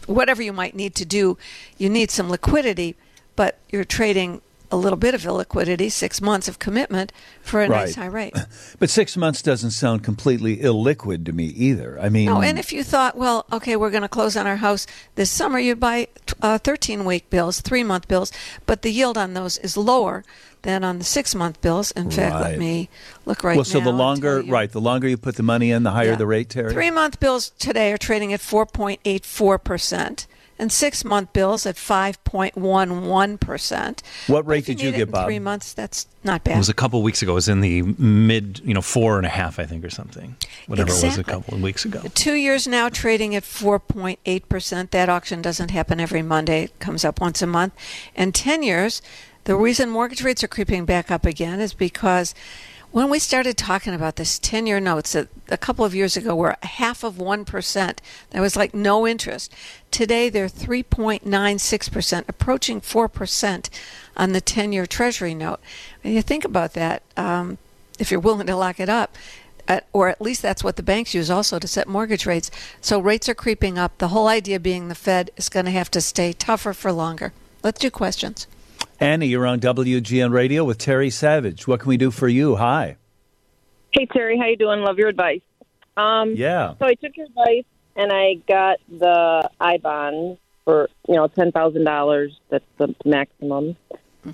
whatever 0.07 0.43
you 0.43 0.53
might 0.53 0.75
need 0.75 0.95
to 0.97 1.05
do. 1.05 1.37
You 1.79 1.89
need 1.91 2.11
some 2.11 2.29
liquidity, 2.31 2.97
but 3.37 3.59
you're 3.71 3.85
trading 3.85 4.41
a 4.73 4.77
little 4.77 4.97
bit 4.99 5.15
of 5.15 5.23
illiquidity, 5.23 5.93
six 5.93 6.21
months 6.21 6.49
of 6.49 6.59
commitment 6.59 7.13
for 7.43 7.61
a 7.63 7.69
nice 7.69 7.95
high 7.95 8.07
rate. 8.07 8.35
But 8.79 8.91
six 8.91 9.17
months 9.17 9.43
doesn't 9.43 9.71
sound 9.73 10.03
completely 10.03 10.57
illiquid 10.57 11.25
to 11.27 11.33
me 11.33 11.45
either. 11.45 11.99
I 12.01 12.09
mean, 12.09 12.27
No, 12.27 12.43
and 12.43 12.59
if 12.59 12.73
you 12.73 12.83
thought, 12.83 13.17
well, 13.17 13.45
okay, 13.53 13.77
we're 13.77 13.91
going 13.91 14.03
to 14.03 14.09
close 14.09 14.37
on 14.37 14.47
our 14.47 14.57
house 14.57 14.87
this 15.15 15.31
summer, 15.31 15.59
you'd 15.61 15.79
buy 15.79 16.09
uh, 16.41 16.59
13 16.59 17.05
week 17.05 17.31
bills, 17.31 17.61
three 17.61 17.85
month 17.85 18.09
bills, 18.09 18.33
but 18.67 18.83
the 18.83 18.91
yield 18.91 19.17
on 19.17 19.35
those 19.35 19.59
is 19.59 19.77
lower 19.77 20.25
than 20.63 20.83
on 20.85 20.99
the 20.99 21.05
six 21.05 21.35
month 21.35 21.61
bills. 21.61 21.91
In 21.93 22.11
fact, 22.11 22.35
Right. 22.35 22.43
let 22.51 22.59
me 22.59 22.89
look 23.27 23.45
right 23.45 23.57
well, 23.57 23.65
so 23.65 23.81
the 23.81 23.93
longer, 23.93 24.41
you. 24.41 24.51
right, 24.53 24.71
the 24.73 24.81
longer 24.81 25.07
you 25.09 25.17
put 25.17 25.37
the 25.37 25.43
money 25.43 25.71
in, 25.71 25.83
the 25.83 25.91
higher 25.91 26.11
Yeah. 26.11 26.17
the 26.17 26.27
rate, 26.27 26.49
Terry. 26.49 26.73
Three 26.73 26.91
month 26.91 27.21
bills 27.21 27.53
today 27.59 27.93
are 27.93 27.99
trading 27.99 28.33
at 28.33 28.41
4.84%, 28.41 30.27
and 30.63 30.73
six 30.73 31.05
month 31.05 31.33
bills 31.33 31.67
at 31.67 31.75
5.11%. 31.75 34.01
What 34.29 34.47
rate 34.47 34.61
if 34.61 34.67
did 34.67 34.81
you 34.81 34.93
need 34.93 34.99
get, 34.99 35.09
in 35.09 35.11
Bob? 35.11 35.27
Three 35.27 35.41
months, 35.41 35.75
that's 35.75 36.07
not 36.23 36.45
bad. 36.45 36.55
It 36.55 36.59
was 36.59 36.69
a 36.69 36.75
couple 36.75 37.03
weeks 37.03 37.21
ago. 37.21 37.33
It 37.33 37.35
was 37.35 37.49
in 37.49 37.61
the 37.61 37.83
mid, 37.83 38.61
you 38.65 38.73
know, 38.73 38.81
four 38.81 39.17
and 39.17 39.27
a 39.27 39.29
half, 39.29 39.59
I 39.59 39.67
think, 39.67 39.85
or 39.85 39.91
something. 39.91 40.37
Whatever 40.69 40.91
it 40.91 41.03
was 41.03 41.19
a 41.19 41.25
couple 41.25 41.55
of 41.55 41.63
weeks 41.63 41.85
ago. 41.85 42.03
Two 42.15 42.35
years 42.35 42.69
now 42.69 42.89
trading 42.89 43.35
at 43.35 43.43
4.8%. 43.43 44.91
That 44.91 45.09
auction 45.09 45.43
doesn't 45.43 45.73
happen 45.73 45.99
every 45.99 46.23
Monday, 46.23 46.63
it 46.63 46.79
comes 46.79 47.05
up 47.05 47.21
once 47.21 47.43
a 47.43 47.47
month. 47.49 47.75
And 48.15 48.33
10 48.33 48.63
years, 48.63 49.03
the 49.45 49.57
reason 49.57 49.91
mortgage 49.91 50.23
rates 50.23 50.45
are 50.45 50.49
creeping 50.49 50.85
back 50.85 51.11
up 51.11 51.27
again 51.27 51.59
is 51.59 51.75
because 51.75 52.37
when 52.93 53.09
we 53.09 53.19
started 53.19 53.57
talking 53.57 53.95
about 53.95 54.17
this 54.17 54.39
10 54.39 54.67
year 54.67 54.79
notes 54.79 55.15
a, 55.15 55.27
a 55.49 55.57
couple 55.57 55.85
of 55.85 55.95
years 55.95 56.17
ago 56.17 56.37
were 56.37 56.57
half 56.63 57.03
of 57.03 57.15
1%. 57.15 57.99
That 58.31 58.41
was 58.41 58.55
like 58.55 58.75
no 58.75 59.07
interest. 59.07 59.53
Today 59.91 60.29
they're 60.29 60.47
3.96%, 60.47 62.29
approaching 62.29 62.81
4% 62.81 63.71
on 64.17 64.33
the 64.33 64.41
10 64.41 64.73
year 64.73 64.87
Treasury 64.87 65.35
note. 65.35 65.61
When 66.03 66.13
you 66.13 66.23
think 66.23 66.45
about 66.45 66.75
that, 66.75 67.03
um, 67.17 67.59
if 67.99 68.11
you're 68.11 68.21
willing 68.21 68.47
to 68.47 68.57
lock 68.57 68.79
it 68.79 68.89
up, 68.89 69.17
uh, 69.69 69.81
or 69.93 70.09
at 70.09 70.21
least 70.21 70.43
that's 70.43 70.65
what 70.65 70.77
the 70.77 70.83
banks 70.83 71.15
use 71.15 71.31
also 71.31 71.59
to 71.59 71.69
set 71.69 71.89
mortgage 71.89 72.27
rates. 72.27 72.51
So 72.81 72.99
rates 72.99 73.29
are 73.29 73.35
creeping 73.35 73.79
up. 73.79 73.97
The 73.99 74.09
whole 74.09 74.29
idea 74.29 74.61
being 74.61 74.89
the 74.89 74.95
Fed 74.95 75.31
is 75.37 75.49
going 75.49 75.67
to 75.67 75.73
have 75.73 75.91
to 75.93 76.01
stay 76.01 76.33
tougher 76.33 76.73
for 76.73 76.93
longer. 76.93 77.33
Let's 77.63 77.81
do 77.81 77.91
questions. 77.91 78.47
Annie, 79.01 79.27
you're 79.27 79.47
on 79.47 79.61
WGN 79.61 80.33
Radio 80.33 80.65
with 80.65 80.79
Terry 80.79 81.11
Savage. 81.11 81.67
What 81.67 81.81
can 81.81 81.89
we 81.89 81.97
do 81.97 82.11
for 82.11 82.29
you? 82.29 82.57
Hi. 82.57 82.97
Hey 83.91 84.07
Terry, 84.07 84.39
how 84.39 84.47
you 84.47 84.57
doing? 84.57 84.81
Love 84.81 84.99
your 84.99 85.09
advice. 85.09 85.43
Um, 85.97 86.35
Yeah. 86.35 86.75
So 86.79 86.87
I 86.87 86.95
took 86.95 87.17
your 87.17 87.27
advice 87.27 87.65
and 87.97 88.13
I 88.13 88.35
got 88.49 88.79
the 88.89 89.51
I 89.61 89.79
bond 89.79 90.39
for 90.65 90.89
you 91.09 91.17
know 91.17 91.27
ten 91.29 91.53
thousand 91.53 91.85
dollars. 91.85 92.39
That's 92.49 92.65
the 92.79 92.95
maximum. 93.05 93.77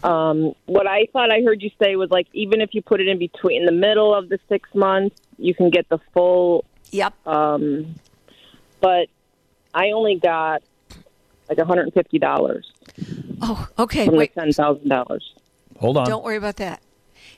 Um, 0.03 0.53
what 0.67 0.87
I 0.87 1.07
thought 1.15 1.31
I 1.33 1.41
heard 1.41 1.63
you 1.63 1.71
say 1.83 1.97
was 1.97 2.11
like 2.11 2.29
even 2.35 2.61
if 2.61 2.75
you 2.75 2.83
put 2.83 3.01
it 3.01 3.09
in 3.09 3.19
between 3.19 3.61
in 3.63 3.67
the 3.67 3.73
middle 3.73 4.15
of 4.15 4.29
the 4.29 4.39
six 4.49 4.69
months, 4.75 5.17
you 5.39 5.55
can 5.55 5.71
get 5.71 5.89
the 5.89 5.99
full. 6.13 6.65
Yep. 6.91 7.15
Um, 7.27 7.95
but 8.81 9.09
I 9.75 9.91
only 9.93 10.17
got 10.17 10.63
like 11.49 11.57
one 11.59 11.67
hundred 11.67 11.85
and 11.85 11.95
fifty 11.95 12.19
dollars 12.19 12.71
Oh, 13.41 13.69
okay. 13.79 14.07
from 14.07 14.17
Wait. 14.17 14.35
ten 14.35 14.53
thousand 14.53 14.89
dollars. 14.89 15.35
Hold 15.79 15.97
on. 15.97 16.07
Don't 16.07 16.25
worry 16.25 16.37
about 16.37 16.57
that. 16.57 16.83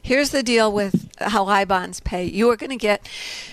Here's 0.03 0.31
the 0.31 0.43
deal 0.43 0.73
with 0.73 1.11
how 1.21 1.47
I 1.47 1.65
bonds 1.65 2.01
pay. 2.01 2.25
You 2.25 2.49
are 2.51 2.57
going 2.57 2.71
to 2.71 2.77
get, 2.77 3.07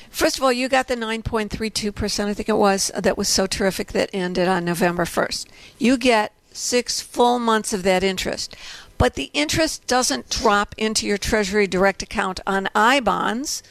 first 0.09 0.37
of 0.37 0.43
all, 0.43 0.51
you 0.53 0.69
got 0.69 0.87
the 0.87 0.95
9.32%, 0.95 2.25
I 2.25 2.33
think 2.33 2.47
it 2.47 2.53
was, 2.53 2.89
that 2.95 3.17
was 3.17 3.27
so 3.27 3.47
terrific 3.47 3.91
that 3.91 4.09
ended 4.13 4.47
on 4.47 4.63
November 4.63 5.03
1st. 5.03 5.45
You 5.77 5.97
get 5.97 6.31
six 6.53 7.01
full 7.01 7.37
months 7.37 7.73
of 7.73 7.83
that 7.83 8.03
interest. 8.03 8.55
But 8.97 9.13
the 9.15 9.29
interest 9.33 9.85
doesn't 9.87 10.29
drop 10.29 10.73
into 10.77 11.05
your 11.05 11.17
Treasury 11.17 11.67
direct 11.67 12.01
account 12.01 12.39
on 12.47 12.69
I 12.73 12.99
bonds 12.99 13.61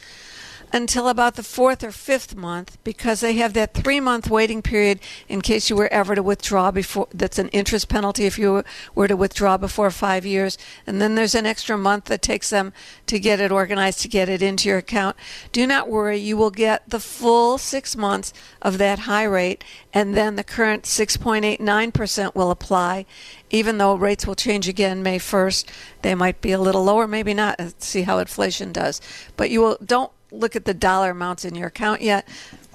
until 0.72 1.08
about 1.08 1.36
the 1.36 1.42
fourth 1.42 1.82
or 1.82 1.90
fifth 1.90 2.34
month 2.34 2.78
because 2.84 3.20
they 3.20 3.34
have 3.34 3.52
that 3.54 3.74
three 3.74 4.00
month 4.00 4.28
waiting 4.28 4.62
period 4.62 5.00
in 5.28 5.40
case 5.40 5.70
you 5.70 5.76
were 5.76 5.92
ever 5.92 6.14
to 6.14 6.22
withdraw 6.22 6.70
before. 6.70 7.08
That's 7.12 7.38
an 7.38 7.48
interest 7.48 7.88
penalty 7.88 8.24
if 8.24 8.38
you 8.38 8.64
were 8.94 9.08
to 9.08 9.16
withdraw 9.16 9.56
before 9.56 9.90
five 9.90 10.26
years. 10.26 10.58
And 10.86 11.00
then 11.00 11.14
there's 11.14 11.34
an 11.34 11.46
extra 11.46 11.78
month 11.78 12.06
that 12.06 12.22
takes 12.22 12.50
them 12.50 12.72
to 13.06 13.18
get 13.18 13.40
it 13.40 13.52
organized, 13.52 14.00
to 14.00 14.08
get 14.08 14.28
it 14.28 14.42
into 14.42 14.68
your 14.68 14.78
account. 14.78 15.16
Do 15.52 15.66
not 15.66 15.88
worry, 15.88 16.18
you 16.18 16.36
will 16.36 16.50
get 16.50 16.88
the 16.88 17.00
full 17.00 17.58
six 17.58 17.96
months 17.96 18.32
of 18.60 18.78
that 18.78 19.00
high 19.00 19.24
rate, 19.24 19.64
and 19.92 20.14
then 20.14 20.36
the 20.36 20.44
current 20.44 20.84
6.89% 20.84 22.34
will 22.34 22.50
apply 22.50 23.06
even 23.50 23.78
though 23.78 23.94
rates 23.94 24.26
will 24.26 24.34
change 24.34 24.68
again 24.68 25.02
May 25.02 25.18
1st, 25.18 25.66
they 26.02 26.14
might 26.14 26.40
be 26.40 26.52
a 26.52 26.58
little 26.58 26.84
lower, 26.84 27.06
maybe 27.06 27.34
not. 27.34 27.58
Let's 27.58 27.86
see 27.86 28.02
how 28.02 28.18
inflation 28.18 28.72
does. 28.72 29.00
But 29.36 29.50
you 29.50 29.60
will 29.60 29.78
don't 29.84 30.10
look 30.30 30.56
at 30.56 30.64
the 30.64 30.74
dollar 30.74 31.10
amounts 31.10 31.44
in 31.44 31.54
your 31.54 31.68
account 31.68 32.02
yet. 32.02 32.26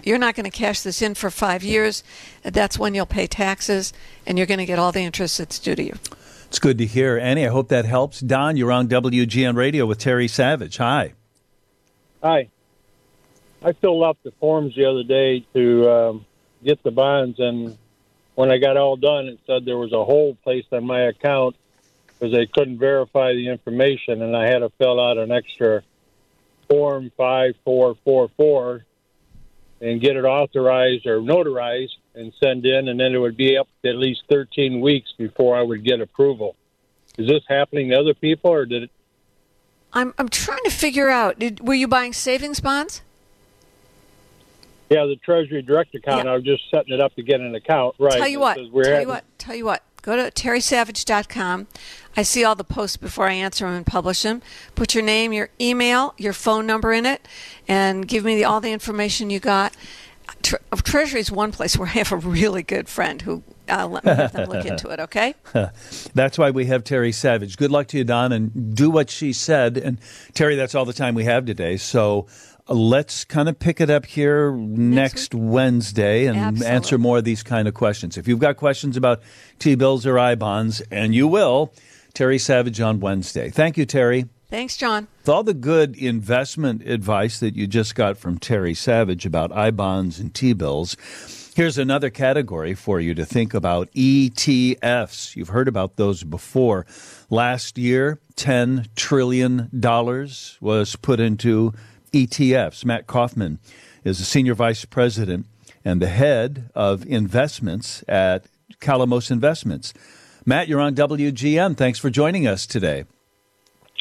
You're 0.04 0.18
not 0.18 0.36
going 0.36 0.50
to 0.50 0.56
cash 0.56 0.82
this 0.82 1.02
in 1.02 1.14
for 1.14 1.30
five 1.30 1.64
years. 1.64 2.04
That's 2.44 2.80
when 2.80 2.96
you'll 2.96 3.06
pay 3.06 3.28
taxes, 3.28 3.94
and 4.26 4.38
you're 4.38 4.48
going 4.48 4.60
to 4.60 4.66
get 4.66 4.80
all 4.80 4.92
the 4.92 5.02
interest 5.02 5.38
that's 5.38 5.60
due 5.60 5.76
to 5.76 5.84
you. 5.84 5.94
It's 6.48 6.60
good 6.60 6.78
to 6.80 6.86
hear. 6.86 7.18
Annie, 7.18 7.46
I 7.46 7.50
hope 7.50 7.70
that 7.70 7.86
helps. 7.86 8.20
Don, 8.20 8.58
you're 8.58 8.72
on 8.72 8.88
WGN 8.88 9.56
Radio 9.56 9.86
with 9.86 10.00
Terry 10.00 10.28
Savage. 10.28 10.78
Hi. 10.78 11.14
Hi. 12.24 12.50
I 13.64 13.74
filled 13.74 14.04
out 14.04 14.18
the 14.24 14.32
forms 14.32 14.76
the 14.76 14.86
other 14.86 15.04
day 15.04 15.46
to 15.54 15.90
um, 15.90 16.26
get 16.64 16.82
the 16.84 16.92
bonds, 16.92 17.40
and 17.40 17.78
when 18.36 18.52
I 18.52 18.58
got 18.58 18.76
all 18.76 18.96
done, 18.96 19.28
it 19.28 19.40
said 19.46 19.66
there 19.66 19.78
was 19.78 19.94
a 19.94 20.04
hold 20.04 20.42
placed 20.42 20.74
on 20.74 20.86
my 20.86 21.02
account 21.02 21.56
because 22.08 22.34
they 22.34 22.48
couldn't 22.48 22.80
verify 22.80 23.34
the 23.34 23.50
information, 23.50 24.22
and 24.22 24.36
I 24.36 24.48
had 24.48 24.60
to 24.60 24.70
fill 24.78 25.00
out 25.00 25.18
an 25.18 25.32
extra 25.32 25.84
form 26.72 27.12
five 27.18 27.54
four 27.66 27.96
four 28.06 28.30
four 28.38 28.86
and 29.82 30.00
get 30.00 30.16
it 30.16 30.24
authorized 30.24 31.06
or 31.06 31.20
notarized 31.20 31.98
and 32.16 32.32
send 32.42 32.66
in, 32.66 32.88
and 32.88 32.98
then 32.98 33.14
it 33.14 33.18
would 33.18 33.36
be 33.36 33.58
up 33.58 33.68
to 33.84 33.90
at 33.90 33.98
least 33.98 34.24
thirteen 34.30 34.80
weeks 34.80 35.12
before 35.18 35.58
I 35.58 35.62
would 35.62 35.84
get 35.84 36.00
approval. 36.00 36.56
Is 37.18 37.28
this 37.28 37.44
happening 37.50 37.90
to 37.90 38.00
other 38.00 38.14
people, 38.14 38.52
or 38.52 38.66
did 38.66 38.84
it? 38.84 38.92
I'm 39.92 40.14
I'm 40.18 40.30
trying 40.30 40.64
to 40.64 40.72
figure 40.72 41.10
out. 41.10 41.40
Did, 41.40 41.60
were 41.60 41.74
you 41.74 41.90
buying 41.90 42.14
savings 42.14 42.62
bonds? 42.62 43.02
Yeah, 44.90 45.06
the 45.06 45.18
Treasury 45.18 45.62
Direct 45.62 45.94
account. 45.96 46.26
Yeah. 46.26 46.32
I 46.32 46.36
was 46.36 46.44
just 46.44 46.70
setting 46.70 46.94
it 46.94 47.02
up 47.02 47.16
to 47.16 47.24
get 47.24 47.42
an 47.42 47.54
account. 47.56 47.96
Right. 48.00 48.14
Tell 48.14 48.28
you 48.28 48.40
what. 48.40 48.56
Tell 48.56 48.66
having- 48.66 49.02
you 49.02 49.08
what. 49.08 49.24
Tell 49.38 49.56
you 49.56 49.66
what. 49.66 49.84
Go 50.02 50.16
to 50.16 50.32
terrysavage.com. 50.32 51.68
I 52.18 52.24
see 52.24 52.44
all 52.44 52.56
the 52.56 52.64
posts 52.64 52.98
before 52.98 53.28
I 53.28 53.34
answer 53.34 53.66
them 53.66 53.76
and 53.76 53.86
publish 53.86 54.24
them. 54.24 54.42
Put 54.76 54.94
your 54.94 55.04
name, 55.04 55.32
your 55.32 55.50
email, 55.60 56.14
your 56.18 56.34
phone 56.34 56.66
number 56.66 56.92
in 56.92 57.06
it, 57.06 57.26
and 57.68 58.08
give 58.08 58.24
me 58.24 58.36
the, 58.36 58.44
all 58.44 58.60
the 58.60 58.72
information 58.72 59.30
you 59.30 59.40
got. 59.40 59.76
Tre- 60.42 60.60
Treasury 60.84 61.20
is 61.20 61.32
one 61.32 61.52
place 61.52 61.78
where 61.78 61.88
I 61.88 61.92
have 61.92 62.12
a 62.12 62.18
really 62.18 62.64
good 62.64 62.90
friend 62.90 63.22
who 63.22 63.44
uh, 63.70 63.88
let 63.88 64.04
me 64.04 64.12
have 64.12 64.34
them 64.34 64.50
look 64.50 64.66
into 64.66 64.90
it. 64.90 65.00
Okay. 65.00 65.36
That's 66.14 66.38
why 66.38 66.52
we 66.52 66.66
have 66.66 66.84
Terry 66.84 67.12
Savage. 67.12 67.58
Good 67.58 67.72
luck 67.72 67.88
to 67.88 67.98
you, 67.98 68.04
Don, 68.04 68.32
and 68.32 68.76
do 68.76 68.90
what 68.90 69.10
she 69.10 69.34
said. 69.34 69.78
And 69.78 70.00
Terry, 70.34 70.56
that's 70.56 70.76
all 70.76 70.86
the 70.86 70.94
time 70.94 71.16
we 71.16 71.24
have 71.26 71.46
today. 71.46 71.78
So 71.78 72.28
let's 72.68 73.26
kind 73.26 73.50
of 73.50 73.60
pick 73.60 73.82
it 73.82 73.90
up 73.90 74.06
here 74.06 74.52
next, 74.56 75.34
Wednesday 75.34 76.26
and 76.26 76.38
Absolutely. 76.38 76.68
answer 76.68 76.98
more 76.98 77.18
of 77.20 77.24
these 77.24 77.44
kind 77.44 77.68
of 77.68 77.74
questions. 77.74 78.18
If 78.18 78.28
you've 78.28 78.40
got 78.40 78.58
questions 78.58 78.98
about 78.98 79.22
T 79.60 79.76
bills 79.76 80.06
or 80.06 80.18
I 80.20 80.36
bonds, 80.36 80.82
and 80.92 81.14
you 81.14 81.28
will, 81.28 81.74
Terry 82.14 82.38
Savage 82.38 82.80
on 82.82 83.00
Wednesday. 83.00 83.50
Thank 83.50 83.78
you, 83.78 83.86
Terry. 83.86 84.26
Thanks, 84.50 84.76
John. 84.76 85.08
With 85.20 85.30
all 85.30 85.44
the 85.44 85.54
good 85.54 85.96
investment 85.96 86.86
advice 86.86 87.40
that 87.40 87.56
you 87.56 87.68
just 87.68 87.96
got 87.96 88.18
from 88.18 88.38
Terry 88.38 88.74
Savage 88.74 89.26
about 89.26 89.54
I 89.54 89.72
bonds 89.72 90.20
and 90.20 90.34
T 90.34 90.52
bills, 90.52 90.98
here's 91.56 91.78
another 91.78 92.10
category 92.10 92.74
for 92.74 93.00
you 93.00 93.14
to 93.16 93.26
think 93.26 93.54
about 93.54 93.90
ETFs. 93.94 95.38
You've 95.38 95.50
heard 95.50 95.70
about 95.70 95.96
those 95.96 96.26
before. 96.26 96.86
Last 97.30 97.78
year, 97.78 98.20
$10 98.36 98.94
trillion 98.96 99.70
was 100.60 100.96
put 100.98 101.22
into 101.22 101.74
ETFs. 102.14 102.86
Matt 102.86 103.08
Kaufman 103.08 103.60
is 104.04 104.20
the 104.20 104.26
senior 104.26 104.54
vice 104.54 104.86
president 104.86 105.46
and 105.84 106.02
the 106.02 106.08
head 106.08 106.70
of 106.76 107.06
investments 107.06 108.04
at 108.08 108.46
Calamos 108.80 109.32
Investments. 109.32 109.94
Matt, 110.46 110.68
you're 110.68 110.80
on 110.80 110.96
WGN. 110.96 111.78
Thanks 111.78 112.00
for 112.00 112.10
joining 112.10 112.48
us 112.48 112.66
today. 112.66 113.06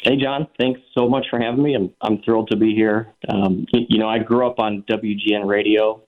Hey, 0.03 0.17
John. 0.17 0.47
Thanks 0.59 0.81
so 0.97 1.07
much 1.07 1.27
for 1.29 1.39
having 1.39 1.61
me. 1.61 1.75
I'm, 1.75 1.93
I'm 2.01 2.21
thrilled 2.23 2.49
to 2.49 2.57
be 2.57 2.73
here. 2.73 3.13
Um, 3.29 3.67
you, 3.71 3.99
know, 3.99 4.09
I 4.09 4.17
grew 4.17 4.47
up 4.47 4.59
on 4.59 4.83
WGN 4.89 5.45
radio, 5.45 6.01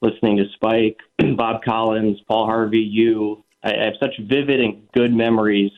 listening 0.00 0.36
to 0.36 0.44
Spike, 0.54 0.98
Bob 1.36 1.62
Collins, 1.64 2.20
Paul 2.28 2.46
Harvey, 2.46 2.78
you. 2.78 3.42
I, 3.64 3.72
I 3.72 3.84
have 3.86 3.94
such 4.00 4.14
vivid 4.20 4.60
and 4.60 4.88
good 4.92 5.12
memories 5.12 5.72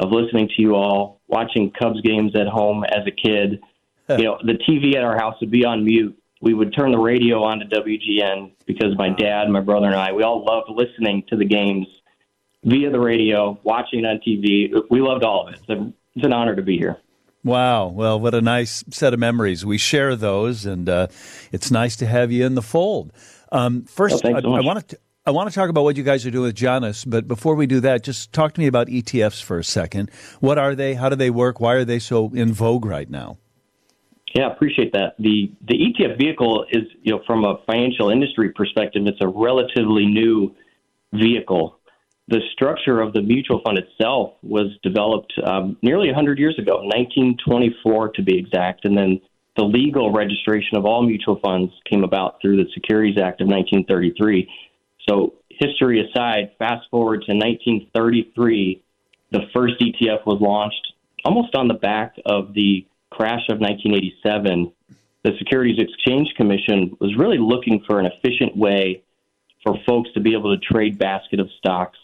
of 0.00 0.10
listening 0.10 0.48
to 0.48 0.62
you 0.62 0.74
all, 0.74 1.20
watching 1.26 1.70
Cubs 1.70 2.00
games 2.02 2.32
at 2.36 2.46
home 2.46 2.84
as 2.84 3.06
a 3.06 3.10
kid. 3.10 3.62
You 4.08 4.24
know, 4.24 4.38
the 4.42 4.54
TV 4.68 4.96
at 4.96 5.04
our 5.04 5.16
house 5.16 5.36
would 5.40 5.50
be 5.50 5.64
on 5.64 5.84
mute. 5.84 6.18
We 6.40 6.52
would 6.52 6.74
turn 6.74 6.92
the 6.92 6.98
radio 6.98 7.42
on 7.42 7.60
to 7.60 7.66
WGN 7.66 8.52
because 8.66 8.96
my 8.98 9.08
dad, 9.08 9.48
my 9.48 9.60
brother, 9.60 9.86
and 9.86 9.94
I, 9.94 10.12
we 10.12 10.22
all 10.22 10.44
loved 10.44 10.68
listening 10.68 11.24
to 11.28 11.36
the 11.36 11.44
games 11.46 11.86
via 12.64 12.90
the 12.90 13.00
radio, 13.00 13.58
watching 13.62 14.04
on 14.04 14.20
TV. 14.26 14.70
We 14.90 15.00
loved 15.00 15.24
all 15.24 15.48
of 15.48 15.54
it. 15.54 15.60
So 15.66 15.92
it's 16.14 16.24
an 16.24 16.32
honor 16.32 16.54
to 16.54 16.62
be 16.62 16.76
here. 16.76 16.98
Wow. 17.44 17.88
Well, 17.88 18.18
what 18.18 18.34
a 18.34 18.40
nice 18.40 18.84
set 18.90 19.12
of 19.12 19.20
memories. 19.20 19.64
We 19.64 19.78
share 19.78 20.16
those, 20.16 20.64
and 20.64 20.88
uh, 20.88 21.08
it's 21.52 21.70
nice 21.70 21.96
to 21.96 22.06
have 22.06 22.32
you 22.32 22.44
in 22.44 22.54
the 22.54 22.62
fold. 22.62 23.12
Um, 23.52 23.84
first, 23.84 24.20
so 24.20 24.28
I, 24.28 24.40
I 24.40 24.60
want 24.60 24.88
to. 24.88 24.98
I 25.26 25.30
want 25.30 25.48
to 25.48 25.54
talk 25.54 25.70
about 25.70 25.84
what 25.84 25.96
you 25.96 26.02
guys 26.02 26.26
are 26.26 26.30
doing 26.30 26.48
with 26.48 26.56
Giannis, 26.56 27.08
but 27.08 27.26
before 27.26 27.54
we 27.54 27.66
do 27.66 27.80
that, 27.80 28.02
just 28.02 28.34
talk 28.34 28.52
to 28.54 28.60
me 28.60 28.66
about 28.66 28.88
ETFs 28.88 29.42
for 29.42 29.58
a 29.58 29.64
second. 29.64 30.10
What 30.40 30.58
are 30.58 30.74
they? 30.74 30.92
How 30.92 31.08
do 31.08 31.16
they 31.16 31.30
work? 31.30 31.60
Why 31.60 31.72
are 31.74 31.84
they 31.84 31.98
so 31.98 32.30
in 32.34 32.52
vogue 32.52 32.84
right 32.84 33.08
now? 33.08 33.38
Yeah, 34.34 34.48
I 34.48 34.52
appreciate 34.52 34.92
that. 34.92 35.14
The 35.18 35.52
the 35.66 35.74
ETF 35.74 36.18
vehicle 36.18 36.66
is, 36.70 36.82
you 37.02 37.12
know, 37.12 37.22
from 37.24 37.44
a 37.44 37.58
financial 37.66 38.10
industry 38.10 38.50
perspective, 38.50 39.02
it's 39.06 39.20
a 39.20 39.28
relatively 39.28 40.06
new 40.06 40.54
vehicle. 41.12 41.78
The 42.26 42.40
structure 42.52 43.00
of 43.00 43.12
the 43.12 43.22
mutual 43.22 43.60
fund 43.64 43.78
itself 43.78 44.32
was 44.42 44.76
developed 44.82 45.32
um, 45.44 45.76
nearly 45.82 46.08
100 46.08 46.38
years 46.38 46.58
ago, 46.58 46.78
1924 46.82 48.12
to 48.12 48.22
be 48.22 48.36
exact, 48.36 48.86
and 48.86 48.96
then 48.96 49.20
the 49.56 49.64
legal 49.64 50.10
registration 50.10 50.76
of 50.76 50.84
all 50.84 51.02
mutual 51.02 51.38
funds 51.44 51.72
came 51.88 52.02
about 52.02 52.40
through 52.40 52.56
the 52.56 52.68
Securities 52.74 53.18
Act 53.18 53.40
of 53.40 53.46
1933. 53.46 54.48
So, 55.08 55.34
history 55.48 56.00
aside, 56.00 56.52
fast 56.58 56.88
forward 56.90 57.22
to 57.26 57.34
1933, 57.34 58.82
the 59.30 59.40
first 59.54 59.74
ETF 59.80 60.26
was 60.26 60.40
launched 60.40 60.92
almost 61.24 61.54
on 61.54 61.68
the 61.68 61.74
back 61.74 62.16
of 62.26 62.54
the 62.54 62.86
crash 63.16 63.48
of 63.48 63.58
1987. 63.60 64.72
The 65.22 65.32
Securities 65.38 65.78
Exchange 65.78 66.28
Commission 66.36 66.96
was 67.00 67.16
really 67.16 67.38
looking 67.38 67.82
for 67.86 67.98
an 67.98 68.06
efficient 68.06 68.56
way 68.56 69.02
for 69.62 69.76
folks 69.86 70.10
to 70.14 70.20
be 70.20 70.34
able 70.34 70.56
to 70.56 70.60
trade 70.60 70.98
basket 70.98 71.40
of 71.40 71.48
stocks. 71.58 71.98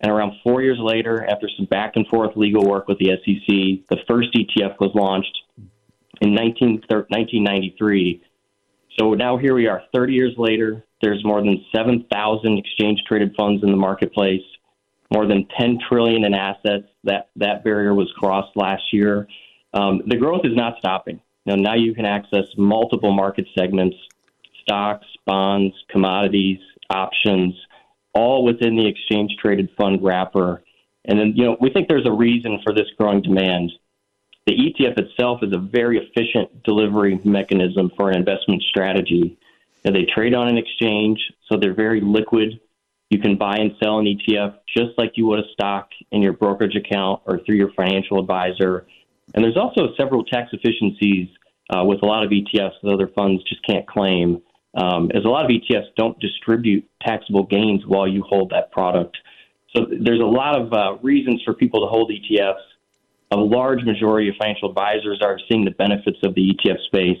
And 0.00 0.12
around 0.12 0.34
four 0.42 0.62
years 0.62 0.78
later, 0.80 1.24
after 1.28 1.48
some 1.56 1.66
back 1.66 1.92
and 1.96 2.06
forth 2.08 2.36
legal 2.36 2.64
work 2.64 2.88
with 2.88 2.98
the 2.98 3.10
SEC, 3.24 3.88
the 3.88 3.98
first 4.06 4.34
ETF 4.34 4.78
was 4.78 4.90
launched 4.94 5.36
in 6.20 6.34
19, 6.34 6.82
1993. 6.88 8.22
So 8.98 9.14
now 9.14 9.36
here 9.36 9.54
we 9.54 9.66
are, 9.66 9.82
30 9.94 10.12
years 10.12 10.34
later. 10.36 10.84
There's 11.02 11.24
more 11.24 11.40
than 11.40 11.64
7,000 11.74 12.58
exchange 12.58 13.02
traded 13.06 13.34
funds 13.36 13.62
in 13.62 13.70
the 13.70 13.76
marketplace, 13.76 14.42
more 15.12 15.26
than 15.26 15.46
10 15.58 15.78
trillion 15.88 16.24
in 16.24 16.34
assets. 16.34 16.86
That 17.02 17.28
that 17.36 17.64
barrier 17.64 17.94
was 17.94 18.10
crossed 18.16 18.56
last 18.56 18.82
year. 18.92 19.26
Um, 19.74 20.02
the 20.06 20.16
growth 20.16 20.42
is 20.44 20.56
not 20.56 20.78
stopping. 20.78 21.20
Now, 21.44 21.56
now 21.56 21.74
you 21.74 21.94
can 21.94 22.06
access 22.06 22.46
multiple 22.56 23.12
market 23.12 23.46
segments, 23.58 23.96
stocks, 24.62 25.06
bonds, 25.26 25.74
commodities, 25.90 26.58
options, 26.88 27.54
all 28.14 28.44
within 28.44 28.76
the 28.76 28.86
exchange 28.86 29.36
traded 29.42 29.68
fund 29.76 30.02
wrapper. 30.02 30.62
And 31.04 31.18
then, 31.18 31.34
you 31.36 31.44
know, 31.44 31.56
we 31.60 31.70
think 31.70 31.88
there's 31.88 32.06
a 32.06 32.12
reason 32.12 32.60
for 32.64 32.72
this 32.72 32.86
growing 32.96 33.20
demand. 33.20 33.72
The 34.46 34.54
ETF 34.54 34.98
itself 34.98 35.40
is 35.42 35.52
a 35.52 35.58
very 35.58 35.98
efficient 35.98 36.62
delivery 36.62 37.20
mechanism 37.24 37.90
for 37.96 38.10
an 38.10 38.16
investment 38.16 38.62
strategy. 38.62 39.36
They 39.82 40.06
trade 40.14 40.34
on 40.34 40.48
an 40.48 40.56
exchange, 40.56 41.18
so 41.48 41.58
they're 41.58 41.74
very 41.74 42.00
liquid. 42.00 42.60
You 43.10 43.18
can 43.18 43.36
buy 43.36 43.56
and 43.56 43.72
sell 43.82 43.98
an 43.98 44.06
ETF 44.06 44.56
just 44.66 44.96
like 44.96 45.12
you 45.16 45.26
would 45.26 45.40
a 45.40 45.52
stock 45.52 45.90
in 46.10 46.22
your 46.22 46.32
brokerage 46.32 46.74
account 46.74 47.20
or 47.26 47.40
through 47.40 47.56
your 47.56 47.70
financial 47.72 48.18
advisor. 48.18 48.86
And 49.34 49.44
there's 49.44 49.56
also 49.56 49.88
several 49.96 50.24
tax 50.24 50.50
efficiencies 50.52 51.28
uh, 51.70 51.84
with 51.84 52.02
a 52.02 52.06
lot 52.06 52.24
of 52.24 52.30
ETFs 52.30 52.72
that 52.82 52.92
other 52.92 53.08
funds 53.14 53.42
just 53.44 53.66
can't 53.66 53.86
claim, 53.86 54.40
um, 54.76 55.10
as 55.14 55.24
a 55.24 55.28
lot 55.28 55.44
of 55.44 55.50
ETFs 55.50 55.86
don't 55.96 56.18
distribute 56.20 56.88
taxable 57.02 57.44
gains 57.44 57.82
while 57.86 58.08
you 58.08 58.22
hold 58.22 58.50
that 58.50 58.72
product. 58.72 59.16
So 59.74 59.86
there's 59.88 60.20
a 60.20 60.26
lot 60.26 60.60
of 60.60 60.72
uh, 60.72 60.98
reasons 61.02 61.42
for 61.44 61.54
people 61.54 61.80
to 61.80 61.86
hold 61.86 62.10
ETFs. 62.10 62.62
A 63.30 63.36
large 63.36 63.82
majority 63.84 64.28
of 64.28 64.36
financial 64.38 64.68
advisors 64.68 65.20
are 65.22 65.38
seeing 65.48 65.64
the 65.64 65.72
benefits 65.72 66.18
of 66.22 66.34
the 66.34 66.54
ETF 66.54 66.78
space. 66.86 67.18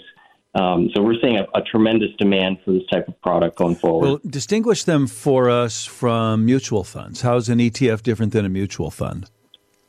Um, 0.54 0.90
so 0.94 1.02
we're 1.02 1.20
seeing 1.20 1.36
a, 1.36 1.46
a, 1.52 1.62
tremendous 1.62 2.10
demand 2.16 2.58
for 2.64 2.72
this 2.72 2.84
type 2.92 3.08
of 3.08 3.20
product 3.22 3.56
going 3.56 3.74
forward. 3.74 4.06
Well, 4.06 4.20
distinguish 4.24 4.84
them 4.84 5.08
for 5.08 5.50
us 5.50 5.84
from 5.84 6.44
mutual 6.46 6.84
funds. 6.84 7.22
How 7.22 7.36
is 7.36 7.48
an 7.48 7.58
ETF 7.58 8.04
different 8.04 8.32
than 8.32 8.44
a 8.44 8.48
mutual 8.48 8.92
fund? 8.92 9.28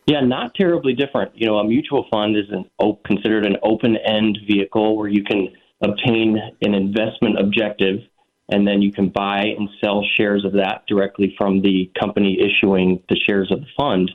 Yeah, 0.08 0.22
not 0.22 0.54
terribly 0.54 0.94
different. 0.94 1.32
You 1.36 1.48
know, 1.48 1.58
a 1.58 1.64
mutual 1.64 2.06
fund 2.12 2.38
is 2.38 2.46
an, 2.52 2.66
considered 3.06 3.46
an 3.46 3.58
open-end 3.64 4.40
vehicle 4.48 4.98
where 4.98 5.10
you 5.10 5.24
can 5.24 5.48
obtain 5.82 6.38
an 6.62 6.74
investment 6.76 7.40
objective, 7.40 8.02
and 8.50 8.68
then 8.68 8.82
you 8.84 8.92
can 8.92 9.10
buy 9.10 9.46
and 9.58 9.68
sell 9.84 10.04
shares 10.16 10.46
of 10.46 10.54
that 10.54 10.84
directly 10.88 11.34
from 11.38 11.62
the 11.62 11.92
company 12.00 12.38
issuing 12.40 13.02
the 13.10 13.18
shares 13.28 13.52
of 13.52 13.62
the 13.62 13.68
fund. 13.76 14.12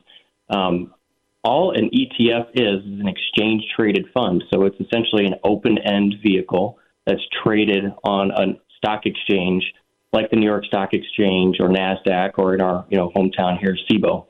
Um, 0.48 0.94
all 1.42 1.72
an 1.72 1.90
ETF 1.90 2.50
is 2.54 2.84
is 2.84 3.00
an 3.00 3.08
exchange 3.08 3.64
traded 3.74 4.06
fund. 4.12 4.44
So 4.52 4.64
it's 4.64 4.78
essentially 4.78 5.26
an 5.26 5.34
open 5.42 5.78
end 5.78 6.14
vehicle 6.22 6.78
that's 7.06 7.22
traded 7.42 7.84
on 8.04 8.30
a 8.30 8.60
stock 8.76 9.06
exchange 9.06 9.64
like 10.12 10.30
the 10.30 10.36
New 10.36 10.46
York 10.46 10.64
Stock 10.64 10.92
Exchange 10.92 11.58
or 11.60 11.68
NASDAQ 11.68 12.32
or 12.38 12.54
in 12.54 12.60
our 12.60 12.84
you 12.90 12.96
know 12.96 13.10
hometown 13.14 13.58
here, 13.58 13.76
CBOE. 13.90 14.26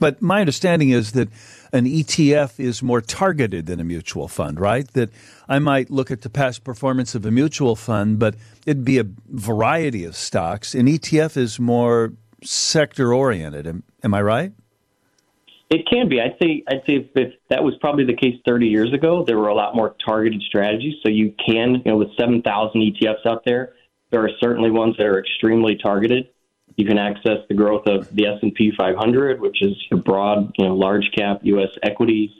But 0.00 0.20
my 0.20 0.40
understanding 0.40 0.90
is 0.90 1.12
that 1.12 1.28
an 1.72 1.84
ETF 1.84 2.58
is 2.58 2.82
more 2.82 3.00
targeted 3.00 3.66
than 3.66 3.78
a 3.78 3.84
mutual 3.84 4.26
fund, 4.26 4.58
right? 4.58 4.90
That 4.94 5.10
I 5.48 5.58
might 5.60 5.90
look 5.90 6.10
at 6.10 6.22
the 6.22 6.30
past 6.30 6.64
performance 6.64 7.14
of 7.14 7.24
a 7.24 7.30
mutual 7.30 7.76
fund, 7.76 8.18
but 8.18 8.34
it'd 8.66 8.84
be 8.84 8.98
a 8.98 9.04
variety 9.28 10.04
of 10.04 10.16
stocks. 10.16 10.74
An 10.74 10.86
ETF 10.86 11.36
is 11.36 11.60
more 11.60 12.14
sector 12.42 13.12
oriented. 13.12 13.66
Am, 13.66 13.82
am 14.02 14.14
I 14.14 14.22
right? 14.22 14.52
It 15.68 15.86
can 15.88 16.08
be. 16.08 16.20
I'd 16.20 16.34
say. 16.42 16.64
I'd 16.66 16.82
say 16.84 16.94
if, 16.94 17.06
if, 17.14 17.34
that 17.48 17.62
was 17.62 17.74
probably 17.80 18.04
the 18.04 18.16
case 18.16 18.34
30 18.44 18.66
years 18.66 18.92
ago, 18.92 19.24
there 19.24 19.38
were 19.38 19.48
a 19.48 19.54
lot 19.54 19.76
more 19.76 19.94
targeted 20.04 20.42
strategies. 20.42 20.94
So 21.04 21.08
you 21.08 21.32
can, 21.46 21.74
you 21.84 21.92
know, 21.92 21.96
with 21.96 22.08
7,000 22.18 22.42
ETFs 22.80 23.24
out 23.24 23.44
there, 23.44 23.74
there 24.10 24.24
are 24.24 24.30
certainly 24.40 24.72
ones 24.72 24.96
that 24.96 25.06
are 25.06 25.20
extremely 25.20 25.76
targeted. 25.76 26.28
You 26.80 26.86
can 26.86 26.96
access 26.96 27.36
the 27.46 27.54
growth 27.54 27.86
of 27.86 28.08
the 28.16 28.26
S&P 28.26 28.72
500, 28.74 29.38
which 29.38 29.60
is 29.60 29.76
a 29.92 29.96
broad, 29.96 30.50
you 30.56 30.64
know, 30.64 30.74
large 30.74 31.10
cap 31.14 31.40
U.S. 31.42 31.68
equities, 31.82 32.30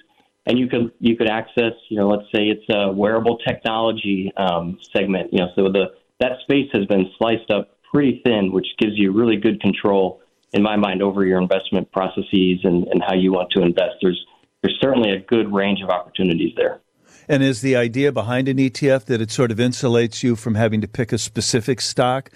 and 0.46 0.58
you 0.58 0.66
could 0.66 0.92
you 0.98 1.14
could 1.14 1.28
access, 1.28 1.74
you 1.90 1.98
know, 1.98 2.08
let's 2.08 2.24
say 2.34 2.44
it's 2.44 2.64
a 2.70 2.90
wearable 2.90 3.36
technology 3.46 4.32
um, 4.38 4.78
segment. 4.94 5.30
You 5.30 5.40
know, 5.40 5.48
so 5.54 5.64
the 5.64 5.92
that 6.20 6.40
space 6.44 6.70
has 6.72 6.86
been 6.86 7.10
sliced 7.18 7.50
up 7.50 7.76
pretty 7.92 8.22
thin, 8.24 8.50
which 8.50 8.66
gives 8.78 8.92
you 8.96 9.12
really 9.12 9.36
good 9.36 9.60
control 9.60 10.22
in 10.54 10.62
my 10.62 10.74
mind, 10.74 11.02
over 11.02 11.26
your 11.26 11.38
investment 11.38 11.92
processes 11.92 12.60
and, 12.64 12.88
and 12.88 13.02
how 13.06 13.14
you 13.14 13.32
want 13.32 13.50
to 13.50 13.60
invest. 13.60 13.96
There's 14.00 14.24
there's 14.62 14.78
certainly 14.80 15.10
a 15.10 15.20
good 15.20 15.52
range 15.52 15.82
of 15.82 15.90
opportunities 15.90 16.54
there. 16.56 16.80
And 17.28 17.42
is 17.42 17.60
the 17.60 17.76
idea 17.76 18.10
behind 18.10 18.48
an 18.48 18.56
ETF 18.56 19.04
that 19.04 19.20
it 19.20 19.30
sort 19.30 19.50
of 19.50 19.58
insulates 19.58 20.22
you 20.22 20.34
from 20.34 20.54
having 20.54 20.80
to 20.80 20.88
pick 20.88 21.12
a 21.12 21.18
specific 21.18 21.82
stock 21.82 22.30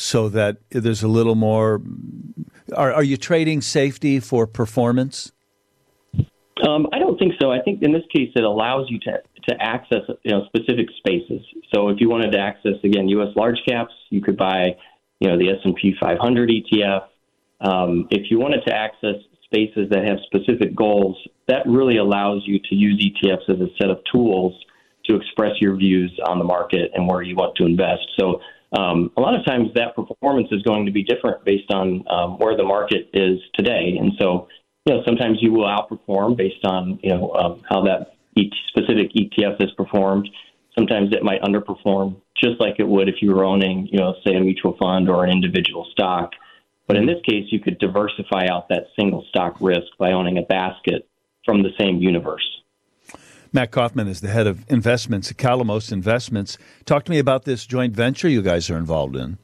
so 0.00 0.30
that 0.30 0.56
there's 0.70 1.02
a 1.02 1.08
little 1.08 1.34
more? 1.34 1.82
Are, 2.74 2.90
are 2.90 3.02
you 3.02 3.18
trading 3.18 3.60
safety 3.60 4.18
for 4.18 4.46
performance? 4.46 5.30
Um, 6.66 6.88
I 6.92 6.98
don't 6.98 7.18
think 7.18 7.34
so. 7.40 7.52
I 7.52 7.60
think 7.60 7.82
in 7.82 7.92
this 7.92 8.04
case, 8.14 8.30
it 8.34 8.42
allows 8.42 8.86
you 8.88 8.98
to 9.00 9.18
to 9.48 9.62
access 9.62 10.02
you 10.22 10.30
know 10.30 10.46
specific 10.46 10.86
spaces. 10.96 11.42
So 11.74 11.90
if 11.90 12.00
you 12.00 12.08
wanted 12.08 12.32
to 12.32 12.38
access 12.38 12.74
again 12.82 13.08
U.S. 13.08 13.28
large 13.36 13.58
caps, 13.68 13.92
you 14.08 14.22
could 14.22 14.38
buy 14.38 14.76
you 15.20 15.28
know 15.28 15.38
the 15.38 15.50
S 15.50 15.58
and 15.64 15.74
P 15.76 15.94
500 16.00 16.50
ETF. 16.50 17.02
Um, 17.60 18.08
if 18.10 18.30
you 18.30 18.38
wanted 18.38 18.62
to 18.66 18.74
access 18.74 19.16
spaces 19.44 19.90
that 19.90 20.04
have 20.08 20.16
specific 20.24 20.74
goals, 20.74 21.16
that 21.46 21.66
really 21.66 21.98
allows 21.98 22.42
you 22.46 22.58
to 22.58 22.74
use 22.74 23.04
ETFs 23.04 23.50
as 23.50 23.60
a 23.60 23.68
set 23.78 23.90
of 23.90 23.98
tools 24.10 24.54
to 25.06 25.16
express 25.16 25.60
your 25.60 25.76
views 25.76 26.18
on 26.26 26.38
the 26.38 26.44
market 26.44 26.90
and 26.94 27.06
where 27.06 27.20
you 27.20 27.34
want 27.34 27.54
to 27.56 27.66
invest. 27.66 28.06
So 28.18 28.40
um, 28.72 29.10
a 29.16 29.20
lot 29.20 29.34
of 29.34 29.44
times 29.44 29.68
that 29.74 29.96
performance 29.96 30.48
is 30.52 30.62
going 30.62 30.86
to 30.86 30.92
be 30.92 31.02
different 31.02 31.44
based 31.44 31.72
on 31.72 32.04
um, 32.08 32.38
where 32.38 32.56
the 32.56 32.62
market 32.62 33.10
is 33.12 33.40
today. 33.54 33.96
And 33.98 34.12
so, 34.18 34.48
you 34.86 34.94
know, 34.94 35.02
sometimes 35.04 35.38
you 35.40 35.52
will 35.52 35.66
outperform 35.66 36.36
based 36.36 36.64
on, 36.64 37.00
you 37.02 37.10
know, 37.10 37.32
um, 37.32 37.62
how 37.68 37.82
that 37.82 38.14
specific 38.68 39.12
ETF 39.12 39.62
is 39.62 39.70
performed. 39.72 40.28
Sometimes 40.78 41.12
it 41.12 41.22
might 41.22 41.42
underperform 41.42 42.20
just 42.36 42.60
like 42.60 42.76
it 42.78 42.86
would 42.86 43.08
if 43.08 43.16
you 43.20 43.34
were 43.34 43.44
owning, 43.44 43.88
you 43.90 43.98
know, 43.98 44.14
say 44.24 44.34
a 44.34 44.40
mutual 44.40 44.76
fund 44.78 45.08
or 45.08 45.24
an 45.24 45.30
individual 45.30 45.86
stock. 45.90 46.32
But 46.86 46.96
in 46.96 47.06
this 47.06 47.20
case, 47.28 47.46
you 47.50 47.60
could 47.60 47.78
diversify 47.78 48.46
out 48.46 48.68
that 48.68 48.86
single 48.98 49.24
stock 49.28 49.56
risk 49.60 49.96
by 49.98 50.12
owning 50.12 50.38
a 50.38 50.42
basket 50.42 51.08
from 51.44 51.62
the 51.62 51.70
same 51.78 51.98
universe. 51.98 52.59
Matt 53.52 53.72
Kaufman 53.72 54.06
is 54.06 54.20
the 54.20 54.28
head 54.28 54.46
of 54.46 54.64
investments 54.70 55.30
at 55.30 55.36
Calamos 55.36 55.90
Investments. 55.90 56.56
Talk 56.84 57.04
to 57.04 57.10
me 57.10 57.18
about 57.18 57.44
this 57.44 57.66
joint 57.66 57.94
venture 57.94 58.28
you 58.28 58.42
guys 58.42 58.70
are 58.70 58.76
involved 58.76 59.16
in. 59.16 59.38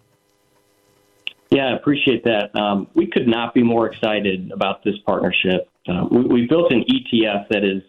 Yeah, 1.50 1.68
I 1.68 1.76
appreciate 1.76 2.24
that. 2.24 2.54
Um, 2.54 2.88
we 2.94 3.06
could 3.06 3.26
not 3.26 3.54
be 3.54 3.62
more 3.62 3.90
excited 3.90 4.50
about 4.52 4.84
this 4.84 4.96
partnership. 5.06 5.68
Uh, 5.88 6.06
we, 6.10 6.20
we, 6.22 6.46
built 6.46 6.72
an 6.72 6.84
ETF 6.88 7.48
that 7.50 7.64
is 7.64 7.82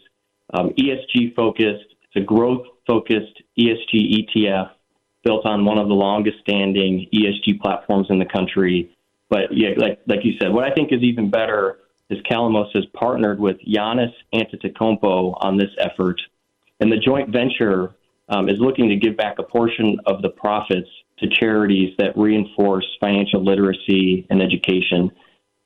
um, 0.54 0.70
ESG 0.78 1.36
focused. 1.36 1.86
It's 2.04 2.16
a 2.16 2.22
growth 2.22 2.66
focused 2.86 3.42
ESG 3.60 4.28
ETF 4.30 4.72
built 5.24 5.46
on 5.46 5.66
one 5.66 5.78
of 5.78 5.88
the 5.88 5.94
longest 5.94 6.38
standing 6.42 7.08
ESG 7.14 7.60
platforms 7.60 8.08
in 8.10 8.20
the 8.20 8.26
country. 8.26 8.96
But 9.30 9.52
yeah, 9.52 9.70
like 9.78 10.00
like 10.08 10.24
you 10.24 10.34
said, 10.40 10.54
what 10.54 10.64
I 10.64 10.74
think 10.74 10.94
is 10.94 11.02
even 11.02 11.30
better 11.30 11.80
is 12.10 12.20
Calamos 12.30 12.70
has 12.74 12.86
partnered 12.94 13.40
with 13.40 13.58
Giannis 13.62 14.14
Antetokounmpo 14.34 15.38
on 15.42 15.58
this 15.58 15.72
effort, 15.80 16.22
and 16.80 16.92
the 16.92 16.98
joint 16.98 17.30
venture 17.30 17.96
um, 18.30 18.50
is 18.50 18.60
looking 18.60 18.90
to 18.90 18.96
give 18.96 19.18
back 19.18 19.40
a 19.40 19.44
portion 19.44 19.98
of 20.06 20.22
the 20.22 20.30
profits 20.30 20.90
to 21.20 21.28
charities 21.30 21.94
that 21.98 22.18
reinforce 22.18 22.86
financial 23.00 23.44
literacy 23.44 24.28
and 24.30 24.42
education. 24.42 25.12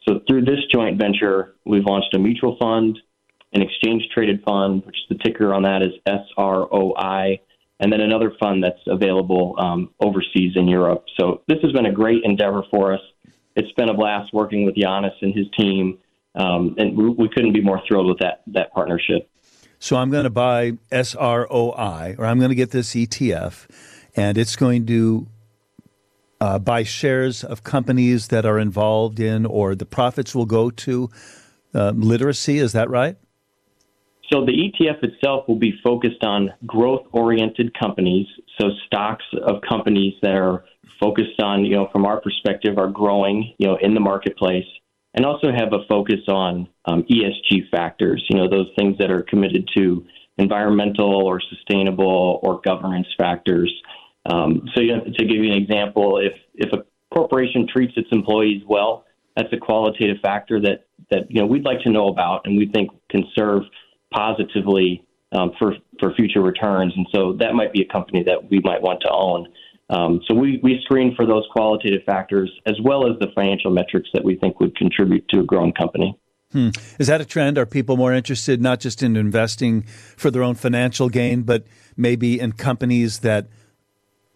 So 0.07 0.21
through 0.27 0.45
this 0.45 0.59
joint 0.71 0.99
venture, 0.99 1.55
we've 1.65 1.85
launched 1.85 2.15
a 2.15 2.19
mutual 2.19 2.57
fund, 2.59 2.97
an 3.53 3.61
exchange 3.61 4.03
traded 4.13 4.41
fund, 4.43 4.83
which 4.85 4.97
the 5.09 5.15
ticker 5.15 5.53
on 5.53 5.63
that 5.63 5.81
is 5.81 5.91
SROI, 6.07 7.39
and 7.79 7.91
then 7.91 8.01
another 8.01 8.31
fund 8.39 8.63
that's 8.63 8.79
available 8.87 9.55
um, 9.57 9.89
overseas 9.99 10.53
in 10.55 10.67
Europe. 10.67 11.05
So 11.19 11.41
this 11.47 11.57
has 11.63 11.71
been 11.71 11.87
a 11.87 11.91
great 11.91 12.23
endeavor 12.23 12.63
for 12.71 12.93
us 12.93 13.01
it's 13.55 13.71
been 13.73 13.89
a 13.89 13.93
blast 13.93 14.33
working 14.33 14.65
with 14.65 14.75
Giannis 14.75 15.15
and 15.21 15.35
his 15.35 15.47
team, 15.57 15.97
um, 16.35 16.75
and 16.77 16.97
we, 16.97 17.09
we, 17.09 17.29
couldn't 17.29 17.53
be 17.53 17.61
more 17.61 17.81
thrilled 17.87 18.07
with 18.07 18.19
that 18.19 18.41
that 18.47 18.71
partnership. 18.73 19.29
So 19.79 19.97
I'm 19.97 20.11
going 20.11 20.25
to 20.25 20.29
buy 20.29 20.73
SROI, 20.91 22.17
or 22.17 22.25
I'm 22.25 22.37
going 22.37 22.49
to 22.49 22.55
get 22.55 22.71
this 22.71 22.93
ETF, 22.93 23.67
and 24.15 24.37
it's 24.37 24.55
going 24.55 24.85
to 24.85 25.27
uh, 26.39 26.59
buy 26.59 26.83
shares 26.83 27.43
of 27.43 27.63
companies 27.63 28.27
that 28.27 28.45
are 28.45 28.59
involved 28.59 29.19
in, 29.19 29.45
or 29.45 29.75
the 29.75 29.85
profits 29.85 30.35
will 30.35 30.45
go 30.45 30.69
to 30.69 31.09
uh, 31.73 31.91
literacy. 31.95 32.59
Is 32.59 32.73
that 32.73 32.89
right? 32.89 33.17
So 34.31 34.45
the 34.45 34.53
ETF 34.53 35.03
itself 35.03 35.47
will 35.47 35.59
be 35.59 35.73
focused 35.83 36.23
on 36.23 36.53
growth-oriented 36.65 37.77
companies, 37.77 38.27
so 38.59 38.69
stocks 38.85 39.25
of 39.43 39.61
companies 39.67 40.13
that 40.21 40.35
are 40.35 40.63
focused 40.99 41.39
on, 41.41 41.65
you 41.65 41.75
know, 41.75 41.89
from 41.91 42.05
our 42.05 42.21
perspective, 42.21 42.77
are 42.77 42.87
growing, 42.87 43.53
you 43.57 43.67
know, 43.67 43.77
in 43.81 43.93
the 43.93 43.99
marketplace, 43.99 44.65
and 45.13 45.25
also 45.25 45.51
have 45.51 45.73
a 45.73 45.85
focus 45.87 46.21
on 46.27 46.67
um, 46.85 47.03
ESG 47.03 47.69
factors, 47.69 48.25
you 48.29 48.37
know, 48.37 48.49
those 48.49 48.67
things 48.77 48.97
that 48.97 49.11
are 49.11 49.23
committed 49.23 49.69
to 49.75 50.05
environmental 50.37 51.13
or 51.27 51.41
sustainable 51.41 52.39
or 52.43 52.61
governance 52.61 53.07
factors. 53.17 53.71
Um, 54.25 54.69
so, 54.73 54.81
you 54.81 54.95
know, 54.95 55.03
to 55.03 55.25
give 55.25 55.37
you 55.37 55.51
an 55.51 55.57
example, 55.57 56.19
if 56.19 56.33
if 56.55 56.71
a 56.73 56.85
corporation 57.13 57.67
treats 57.67 57.93
its 57.97 58.07
employees 58.11 58.63
well, 58.67 59.05
that's 59.35 59.51
a 59.53 59.57
qualitative 59.57 60.17
factor 60.21 60.59
that 60.61 60.85
that 61.09 61.29
you 61.29 61.41
know 61.41 61.47
we'd 61.47 61.65
like 61.65 61.81
to 61.81 61.89
know 61.89 62.07
about, 62.07 62.41
and 62.45 62.57
we 62.57 62.67
think 62.67 62.89
can 63.09 63.23
serve 63.35 63.63
positively 64.13 65.05
um, 65.31 65.51
for 65.57 65.75
for 65.99 66.13
future 66.13 66.41
returns. 66.41 66.93
And 66.95 67.07
so 67.13 67.33
that 67.39 67.53
might 67.53 67.73
be 67.73 67.81
a 67.81 67.91
company 67.91 68.23
that 68.23 68.49
we 68.49 68.59
might 68.63 68.81
want 68.81 69.01
to 69.01 69.11
own. 69.11 69.47
Um, 69.91 70.21
so 70.25 70.33
we, 70.33 70.59
we 70.63 70.79
screen 70.83 71.13
for 71.15 71.25
those 71.25 71.43
qualitative 71.51 72.03
factors 72.05 72.49
as 72.65 72.75
well 72.81 73.11
as 73.11 73.19
the 73.19 73.27
financial 73.35 73.71
metrics 73.71 74.09
that 74.13 74.23
we 74.23 74.35
think 74.37 74.59
would 74.61 74.75
contribute 74.77 75.27
to 75.29 75.41
a 75.41 75.43
growing 75.43 75.73
company. 75.73 76.17
Hmm. 76.53 76.69
Is 76.97 77.07
that 77.07 77.21
a 77.21 77.25
trend? 77.25 77.57
Are 77.57 77.65
people 77.65 77.97
more 77.97 78.13
interested 78.13 78.61
not 78.61 78.79
just 78.79 79.03
in 79.03 79.15
investing 79.15 79.83
for 79.83 80.31
their 80.31 80.43
own 80.43 80.55
financial 80.55 81.09
gain, 81.09 81.43
but 81.43 81.65
maybe 81.97 82.39
in 82.39 82.53
companies 82.53 83.19
that 83.19 83.47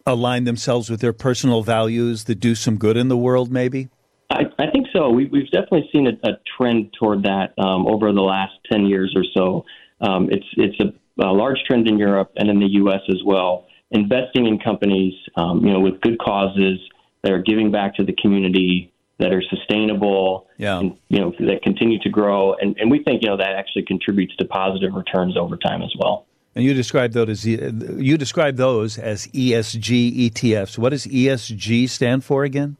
align 0.06 0.44
themselves 0.44 0.90
with 0.90 1.00
their 1.00 1.14
personal 1.14 1.64
values 1.64 2.26
that 2.26 2.36
do 2.36 2.54
some 2.54 2.78
good 2.78 2.98
in 2.98 3.08
the 3.08 3.18
world, 3.18 3.52
maybe? 3.52 3.90
I, 4.30 4.44
I 4.60 4.72
think 4.72 4.88
so. 4.94 5.10
We, 5.10 5.24
have 5.24 5.52
definitely 5.52 5.90
seen 5.92 6.08
a, 6.08 6.30
a, 6.30 6.34
trend 6.58 6.94
toward 6.98 7.24
that 7.24 7.54
um, 7.58 7.88
over 7.88 8.12
the 8.12 8.22
last 8.22 8.54
10 8.72 8.86
years 8.86 9.14
or 9.16 9.24
so. 9.34 9.66
Um, 10.02 10.30
it's 10.32 10.46
it's 10.58 10.80
a, 10.80 11.24
a 11.24 11.32
large 11.32 11.58
trend 11.66 11.88
in 11.88 11.98
Europe 11.98 12.32
and 12.36 12.50
in 12.50 12.60
the 12.60 12.68
U.S. 12.68 13.02
as 13.10 13.22
well 13.26 13.66
investing 13.92 14.46
in 14.46 14.60
companies, 14.60 15.14
um, 15.36 15.66
you 15.66 15.72
know, 15.72 15.80
with 15.80 16.02
good 16.02 16.18
causes 16.20 16.80
that 17.24 17.32
are 17.32 17.42
giving 17.42 17.72
back 17.72 17.96
to 17.96 18.04
the 18.04 18.14
community, 18.14 18.92
that 19.20 19.32
are 19.32 19.42
sustainable, 19.50 20.48
yeah. 20.58 20.80
and, 20.80 20.98
you 21.10 21.20
know, 21.20 21.34
that 21.40 21.62
continue 21.64 22.00
to 22.00 22.10
grow. 22.10 22.54
And, 22.54 22.78
and 22.78 22.92
we 22.92 23.04
think, 23.04 23.24
you 23.24 23.30
know, 23.30 23.38
that 23.38 23.54
actually 23.56 23.84
contributes 23.84 24.36
to 24.38 24.46
positive 24.46 24.94
returns 24.94 25.38
over 25.38 25.58
time 25.58 25.82
as 25.82 25.94
well. 25.98 26.26
And 26.56 26.64
you 26.64 26.74
describe 26.74 27.12
those 27.12 27.30
as 27.30 27.46
you 27.46 28.18
describe 28.18 28.56
those 28.56 28.98
as 28.98 29.28
ESG 29.28 30.30
ETFs. 30.30 30.78
What 30.78 30.92
does 30.92 31.06
ESG 31.06 31.90
stand 31.90 32.24
for 32.24 32.46
again? 32.46 32.78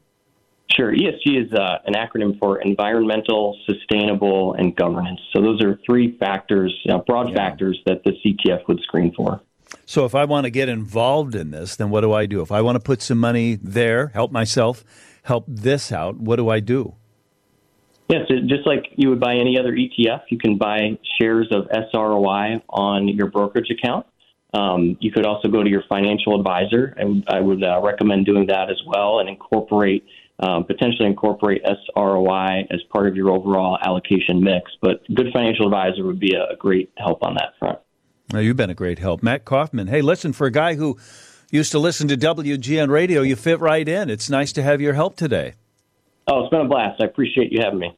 Sure. 0.74 0.92
ESG 0.92 1.46
is 1.46 1.52
uh, 1.52 1.78
an 1.86 1.94
acronym 1.94 2.38
for 2.38 2.60
environmental, 2.60 3.56
sustainable, 3.66 4.54
and 4.54 4.74
governance. 4.74 5.20
So 5.32 5.42
those 5.42 5.62
are 5.62 5.78
three 5.86 6.16
factors, 6.18 6.74
broad 7.06 7.30
yeah. 7.30 7.36
factors 7.36 7.78
that 7.86 8.02
the 8.04 8.12
CTF 8.12 8.66
would 8.66 8.80
screen 8.80 9.12
for. 9.14 9.40
So 9.84 10.04
if 10.04 10.14
I 10.14 10.24
want 10.24 10.44
to 10.44 10.50
get 10.50 10.68
involved 10.68 11.34
in 11.34 11.50
this, 11.50 11.76
then 11.76 11.90
what 11.90 12.00
do 12.00 12.12
I 12.12 12.26
do? 12.26 12.40
If 12.40 12.50
I 12.50 12.60
want 12.60 12.76
to 12.76 12.80
put 12.80 13.02
some 13.02 13.18
money 13.18 13.56
there, 13.56 14.08
help 14.08 14.32
myself, 14.32 14.84
help 15.22 15.44
this 15.46 15.92
out, 15.92 16.16
what 16.16 16.36
do 16.36 16.48
I 16.48 16.60
do? 16.60 16.94
Yes, 18.08 18.22
just 18.28 18.66
like 18.66 18.84
you 18.94 19.10
would 19.10 19.20
buy 19.20 19.34
any 19.34 19.58
other 19.58 19.72
ETF, 19.72 20.22
you 20.28 20.38
can 20.38 20.58
buy 20.58 20.96
shares 21.20 21.48
of 21.50 21.66
SROI 21.68 22.62
on 22.68 23.08
your 23.08 23.26
brokerage 23.26 23.70
account. 23.70 24.06
Um, 24.54 24.96
you 25.00 25.10
could 25.10 25.26
also 25.26 25.48
go 25.48 25.62
to 25.62 25.68
your 25.68 25.82
financial 25.88 26.38
advisor, 26.38 26.94
and 26.96 27.24
I 27.28 27.40
would 27.40 27.64
uh, 27.64 27.80
recommend 27.82 28.26
doing 28.26 28.46
that 28.46 28.70
as 28.70 28.80
well, 28.86 29.18
and 29.18 29.28
incorporate 29.28 30.06
um, 30.38 30.64
potentially 30.64 31.08
incorporate 31.08 31.62
SROI 31.64 32.66
as 32.70 32.80
part 32.92 33.08
of 33.08 33.16
your 33.16 33.30
overall 33.30 33.78
allocation 33.82 34.42
mix. 34.42 34.70
But 34.82 35.02
good 35.14 35.28
financial 35.32 35.66
advisor 35.66 36.04
would 36.04 36.20
be 36.20 36.34
a 36.34 36.54
great 36.56 36.92
help 36.98 37.22
on 37.22 37.34
that 37.34 37.54
front. 37.58 37.78
Well, 38.32 38.42
you've 38.42 38.56
been 38.56 38.70
a 38.70 38.74
great 38.74 38.98
help, 38.98 39.22
Matt 39.22 39.44
Kaufman. 39.44 39.86
Hey, 39.86 40.02
listen, 40.02 40.32
for 40.32 40.46
a 40.46 40.52
guy 40.52 40.74
who 40.74 40.98
used 41.50 41.70
to 41.72 41.78
listen 41.78 42.08
to 42.08 42.16
WGN 42.16 42.90
radio, 42.90 43.22
you 43.22 43.36
fit 43.36 43.60
right 43.60 43.86
in. 43.86 44.10
It's 44.10 44.28
nice 44.28 44.52
to 44.54 44.62
have 44.62 44.80
your 44.80 44.94
help 44.94 45.16
today. 45.16 45.54
Oh, 46.26 46.40
it's 46.40 46.50
been 46.50 46.62
a 46.62 46.68
blast. 46.68 47.00
I 47.00 47.04
appreciate 47.04 47.52
you 47.52 47.60
having 47.62 47.78
me. 47.78 47.96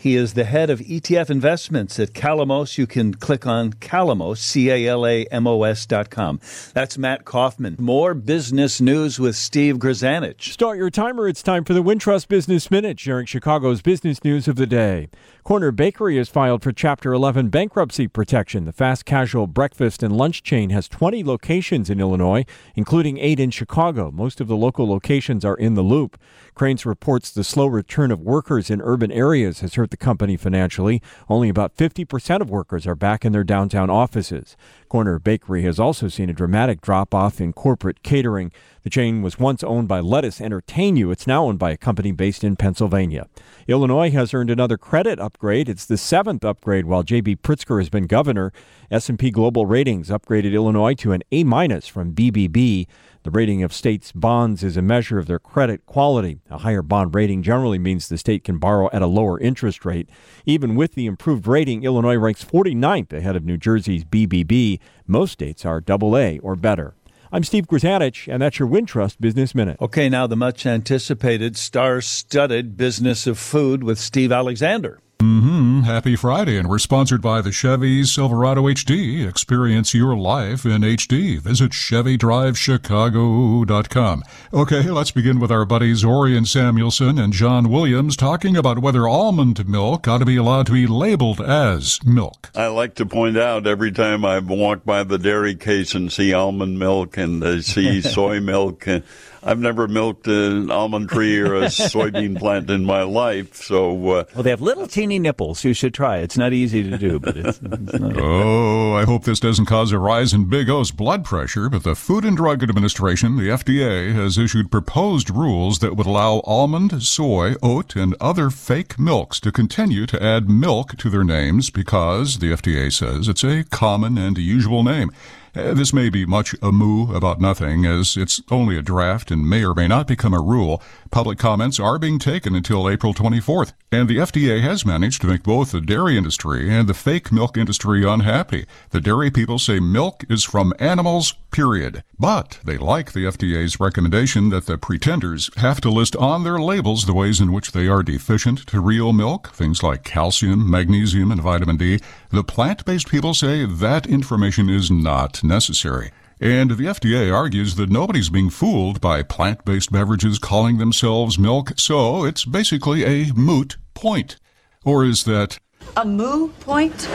He 0.00 0.14
is 0.14 0.34
the 0.34 0.44
head 0.44 0.70
of 0.70 0.78
ETF 0.78 1.28
investments 1.28 1.98
at 1.98 2.12
Calamos. 2.12 2.78
You 2.78 2.86
can 2.86 3.14
click 3.14 3.48
on 3.48 3.72
Calamos, 3.72 4.38
C 4.38 4.70
A 4.70 4.86
L 4.86 5.04
A 5.04 5.24
M 5.24 5.44
O 5.48 5.64
S 5.64 5.86
dot 5.86 6.08
com. 6.08 6.38
That's 6.72 6.96
Matt 6.96 7.24
Kaufman. 7.24 7.74
More 7.80 8.14
business 8.14 8.80
news 8.80 9.18
with 9.18 9.34
Steve 9.34 9.78
Grzanich. 9.78 10.52
Start 10.52 10.78
your 10.78 10.90
timer. 10.90 11.26
It's 11.26 11.42
time 11.42 11.64
for 11.64 11.74
the 11.74 11.82
Wintrust 11.82 12.28
Business 12.28 12.70
Minute, 12.70 13.00
sharing 13.00 13.26
Chicago's 13.26 13.82
business 13.82 14.22
news 14.22 14.46
of 14.46 14.54
the 14.54 14.68
day. 14.68 15.08
Corner 15.48 15.72
Bakery 15.72 16.18
has 16.18 16.28
filed 16.28 16.62
for 16.62 16.72
Chapter 16.72 17.14
11 17.14 17.48
bankruptcy 17.48 18.06
protection. 18.06 18.66
The 18.66 18.72
fast 18.74 19.06
casual 19.06 19.46
breakfast 19.46 20.02
and 20.02 20.14
lunch 20.14 20.42
chain 20.42 20.68
has 20.68 20.88
20 20.88 21.24
locations 21.24 21.88
in 21.88 22.00
Illinois, 22.00 22.44
including 22.74 23.16
eight 23.16 23.40
in 23.40 23.50
Chicago. 23.50 24.10
Most 24.10 24.42
of 24.42 24.46
the 24.46 24.58
local 24.58 24.86
locations 24.86 25.46
are 25.46 25.54
in 25.54 25.72
the 25.72 25.80
loop. 25.80 26.20
Crain's 26.54 26.84
reports 26.84 27.30
the 27.30 27.44
slow 27.44 27.66
return 27.66 28.10
of 28.10 28.20
workers 28.20 28.68
in 28.68 28.82
urban 28.82 29.10
areas 29.10 29.60
has 29.60 29.76
hurt 29.76 29.90
the 29.90 29.96
company 29.96 30.36
financially. 30.36 31.00
Only 31.30 31.48
about 31.48 31.74
50% 31.74 32.42
of 32.42 32.50
workers 32.50 32.86
are 32.86 32.94
back 32.94 33.24
in 33.24 33.32
their 33.32 33.42
downtown 33.42 33.88
offices. 33.88 34.54
Corner 34.90 35.18
Bakery 35.18 35.62
has 35.62 35.80
also 35.80 36.08
seen 36.08 36.28
a 36.28 36.34
dramatic 36.34 36.82
drop 36.82 37.14
off 37.14 37.40
in 37.40 37.54
corporate 37.54 38.02
catering. 38.02 38.52
The 38.84 38.90
chain 38.90 39.22
was 39.22 39.38
once 39.38 39.64
owned 39.64 39.88
by 39.88 40.00
Lettuce 40.00 40.40
Entertain 40.40 40.96
You. 40.96 41.10
It's 41.10 41.26
now 41.26 41.44
owned 41.44 41.58
by 41.58 41.72
a 41.72 41.76
company 41.76 42.12
based 42.12 42.44
in 42.44 42.56
Pennsylvania. 42.56 43.26
Illinois 43.66 44.10
has 44.10 44.32
earned 44.32 44.50
another 44.50 44.78
credit 44.78 45.18
upgrade. 45.18 45.68
It's 45.68 45.84
the 45.84 45.96
seventh 45.96 46.44
upgrade 46.44 46.86
while 46.86 47.02
J.B. 47.02 47.36
Pritzker 47.36 47.80
has 47.80 47.90
been 47.90 48.06
governor. 48.06 48.52
S&P 48.90 49.30
Global 49.30 49.66
Ratings 49.66 50.08
upgraded 50.08 50.54
Illinois 50.54 50.94
to 50.94 51.12
an 51.12 51.22
A 51.32 51.44
minus 51.44 51.88
from 51.88 52.14
BBB. 52.14 52.86
The 53.24 53.30
rating 53.32 53.62
of 53.62 53.74
states' 53.74 54.12
bonds 54.12 54.62
is 54.62 54.76
a 54.76 54.82
measure 54.82 55.18
of 55.18 55.26
their 55.26 55.40
credit 55.40 55.84
quality. 55.84 56.40
A 56.48 56.58
higher 56.58 56.82
bond 56.82 57.14
rating 57.14 57.42
generally 57.42 57.78
means 57.78 58.08
the 58.08 58.16
state 58.16 58.44
can 58.44 58.58
borrow 58.58 58.88
at 58.92 59.02
a 59.02 59.06
lower 59.06 59.38
interest 59.40 59.84
rate. 59.84 60.08
Even 60.46 60.76
with 60.76 60.94
the 60.94 61.06
improved 61.06 61.46
rating, 61.46 61.82
Illinois 61.82 62.16
ranks 62.16 62.44
49th 62.44 63.12
ahead 63.12 63.36
of 63.36 63.44
New 63.44 63.58
Jersey's 63.58 64.04
BBB. 64.04 64.78
Most 65.06 65.32
states 65.32 65.66
are 65.66 65.82
AA 65.86 66.38
or 66.42 66.54
better. 66.56 66.94
I'm 67.30 67.44
Steve 67.44 67.66
Grzanich, 67.66 68.32
and 68.32 68.40
that's 68.40 68.58
your 68.58 68.66
Wintrust 68.66 69.20
Business 69.20 69.54
Minute. 69.54 69.76
Okay, 69.82 70.08
now 70.08 70.26
the 70.26 70.34
much 70.34 70.64
anticipated 70.64 71.58
star 71.58 72.00
studded 72.00 72.74
business 72.74 73.26
of 73.26 73.38
food 73.38 73.84
with 73.84 73.98
Steve 73.98 74.32
Alexander. 74.32 74.98
Mm-hmm. 75.20 75.80
Happy 75.80 76.14
Friday, 76.14 76.56
and 76.56 76.68
we're 76.68 76.78
sponsored 76.78 77.20
by 77.20 77.40
the 77.40 77.50
Chevy 77.50 78.04
Silverado 78.04 78.62
HD. 78.66 79.28
Experience 79.28 79.92
your 79.92 80.16
life 80.16 80.64
in 80.64 80.82
HD. 80.82 81.40
Visit 81.40 81.72
ChevyDriveChicago.com. 81.72 84.22
Okay, 84.54 84.82
let's 84.82 85.10
begin 85.10 85.40
with 85.40 85.50
our 85.50 85.64
buddies 85.64 86.04
Orion 86.04 86.44
Samuelson 86.44 87.18
and 87.18 87.32
John 87.32 87.68
Williams 87.68 88.16
talking 88.16 88.56
about 88.56 88.78
whether 88.78 89.08
almond 89.08 89.68
milk 89.68 90.06
ought 90.06 90.18
to 90.18 90.24
be 90.24 90.36
allowed 90.36 90.66
to 90.66 90.72
be 90.72 90.86
labeled 90.86 91.40
as 91.40 91.98
milk. 92.04 92.52
I 92.54 92.68
like 92.68 92.94
to 92.96 93.04
point 93.04 93.36
out 93.36 93.66
every 93.66 93.90
time 93.90 94.24
I 94.24 94.38
walk 94.38 94.84
by 94.84 95.02
the 95.02 95.18
dairy 95.18 95.56
case 95.56 95.96
and 95.96 96.12
see 96.12 96.32
almond 96.32 96.78
milk 96.78 97.16
and 97.16 97.44
I 97.44 97.58
see 97.58 98.00
soy 98.02 98.38
milk. 98.38 98.86
And, 98.86 99.02
I've 99.48 99.58
never 99.58 99.88
milked 99.88 100.26
an 100.26 100.70
almond 100.70 101.08
tree 101.08 101.38
or 101.40 101.54
a 101.54 101.60
soybean 101.68 102.38
plant 102.38 102.68
in 102.68 102.84
my 102.84 103.02
life. 103.02 103.54
So, 103.56 103.92
uh, 103.92 104.24
well, 104.34 104.42
they 104.42 104.50
have 104.50 104.60
little 104.60 104.86
teeny 104.86 105.18
nipples. 105.18 105.64
You 105.64 105.72
should 105.72 105.94
try. 105.94 106.18
It's 106.18 106.36
not 106.36 106.52
easy 106.52 106.82
to 106.82 106.98
do, 106.98 107.18
but 107.18 107.34
it's. 107.34 107.58
it's 107.62 107.98
not 107.98 108.20
oh, 108.20 108.92
I 108.92 109.04
hope 109.04 109.24
this 109.24 109.40
doesn't 109.40 109.64
cause 109.64 109.90
a 109.90 109.98
rise 109.98 110.34
in 110.34 110.50
Big 110.50 110.68
O's 110.68 110.90
blood 110.90 111.24
pressure. 111.24 111.70
But 111.70 111.82
the 111.82 111.94
Food 111.94 112.26
and 112.26 112.36
Drug 112.36 112.62
Administration, 112.62 113.36
the 113.36 113.48
FDA, 113.48 114.12
has 114.12 114.36
issued 114.36 114.70
proposed 114.70 115.30
rules 115.30 115.78
that 115.78 115.96
would 115.96 116.06
allow 116.06 116.42
almond, 116.44 117.02
soy, 117.02 117.54
oat, 117.62 117.96
and 117.96 118.14
other 118.20 118.50
fake 118.50 118.98
milks 118.98 119.40
to 119.40 119.50
continue 119.50 120.04
to 120.06 120.22
add 120.22 120.50
milk 120.50 120.98
to 120.98 121.08
their 121.08 121.24
names 121.24 121.70
because 121.70 122.40
the 122.40 122.52
FDA 122.52 122.92
says 122.92 123.28
it's 123.28 123.44
a 123.44 123.64
common 123.64 124.18
and 124.18 124.36
usual 124.36 124.82
name. 124.82 125.10
Uh, 125.58 125.74
this 125.74 125.92
may 125.92 126.08
be 126.08 126.24
much 126.24 126.54
a 126.62 126.70
moo 126.70 127.12
about 127.12 127.40
nothing, 127.40 127.84
as 127.84 128.16
it's 128.16 128.40
only 128.48 128.78
a 128.78 128.82
draft 128.82 129.32
and 129.32 129.48
may 129.48 129.64
or 129.64 129.74
may 129.74 129.88
not 129.88 130.06
become 130.06 130.32
a 130.32 130.40
rule. 130.40 130.80
Public 131.10 131.36
comments 131.36 131.80
are 131.80 131.98
being 131.98 132.20
taken 132.20 132.54
until 132.54 132.88
April 132.88 133.12
24th, 133.12 133.72
and 133.90 134.06
the 134.08 134.18
FDA 134.18 134.60
has 134.60 134.86
managed 134.86 135.20
to 135.22 135.26
make 135.26 135.42
both 135.42 135.72
the 135.72 135.80
dairy 135.80 136.16
industry 136.16 136.72
and 136.72 136.86
the 136.86 136.94
fake 136.94 137.32
milk 137.32 137.56
industry 137.56 138.06
unhappy. 138.06 138.66
The 138.90 139.00
dairy 139.00 139.32
people 139.32 139.58
say 139.58 139.80
milk 139.80 140.22
is 140.28 140.44
from 140.44 140.74
animals, 140.78 141.34
period. 141.50 142.04
But 142.18 142.58
they 142.64 142.76
like 142.76 143.12
the 143.12 143.24
FDA's 143.24 143.80
recommendation 143.80 144.50
that 144.50 144.66
the 144.66 144.76
pretenders 144.76 145.50
have 145.56 145.80
to 145.80 145.90
list 145.90 146.14
on 146.16 146.44
their 146.44 146.58
labels 146.58 147.06
the 147.06 147.14
ways 147.14 147.40
in 147.40 147.52
which 147.52 147.72
they 147.72 147.88
are 147.88 148.02
deficient 148.02 148.66
to 148.66 148.80
real 148.80 149.12
milk, 149.12 149.50
things 149.54 149.82
like 149.82 150.04
calcium, 150.04 150.70
magnesium, 150.70 151.32
and 151.32 151.40
vitamin 151.40 151.76
D. 151.76 152.00
The 152.30 152.44
plant 152.44 152.84
based 152.84 153.08
people 153.08 153.34
say 153.34 153.64
that 153.64 154.06
information 154.06 154.68
is 154.68 154.90
not 154.90 155.42
necessary. 155.48 156.12
And 156.40 156.70
the 156.70 156.84
FDA 156.84 157.34
argues 157.34 157.74
that 157.74 157.90
nobody's 157.90 158.30
being 158.30 158.48
fooled 158.50 159.00
by 159.00 159.24
plant 159.24 159.64
based 159.64 159.90
beverages 159.90 160.38
calling 160.38 160.78
themselves 160.78 161.36
milk, 161.38 161.72
so 161.76 162.24
it's 162.24 162.44
basically 162.44 163.04
a 163.04 163.32
moot 163.32 163.76
point. 163.94 164.36
Or 164.84 165.04
is 165.04 165.24
that. 165.24 165.58
A 165.96 166.04
moo 166.04 166.48
point? 166.60 167.08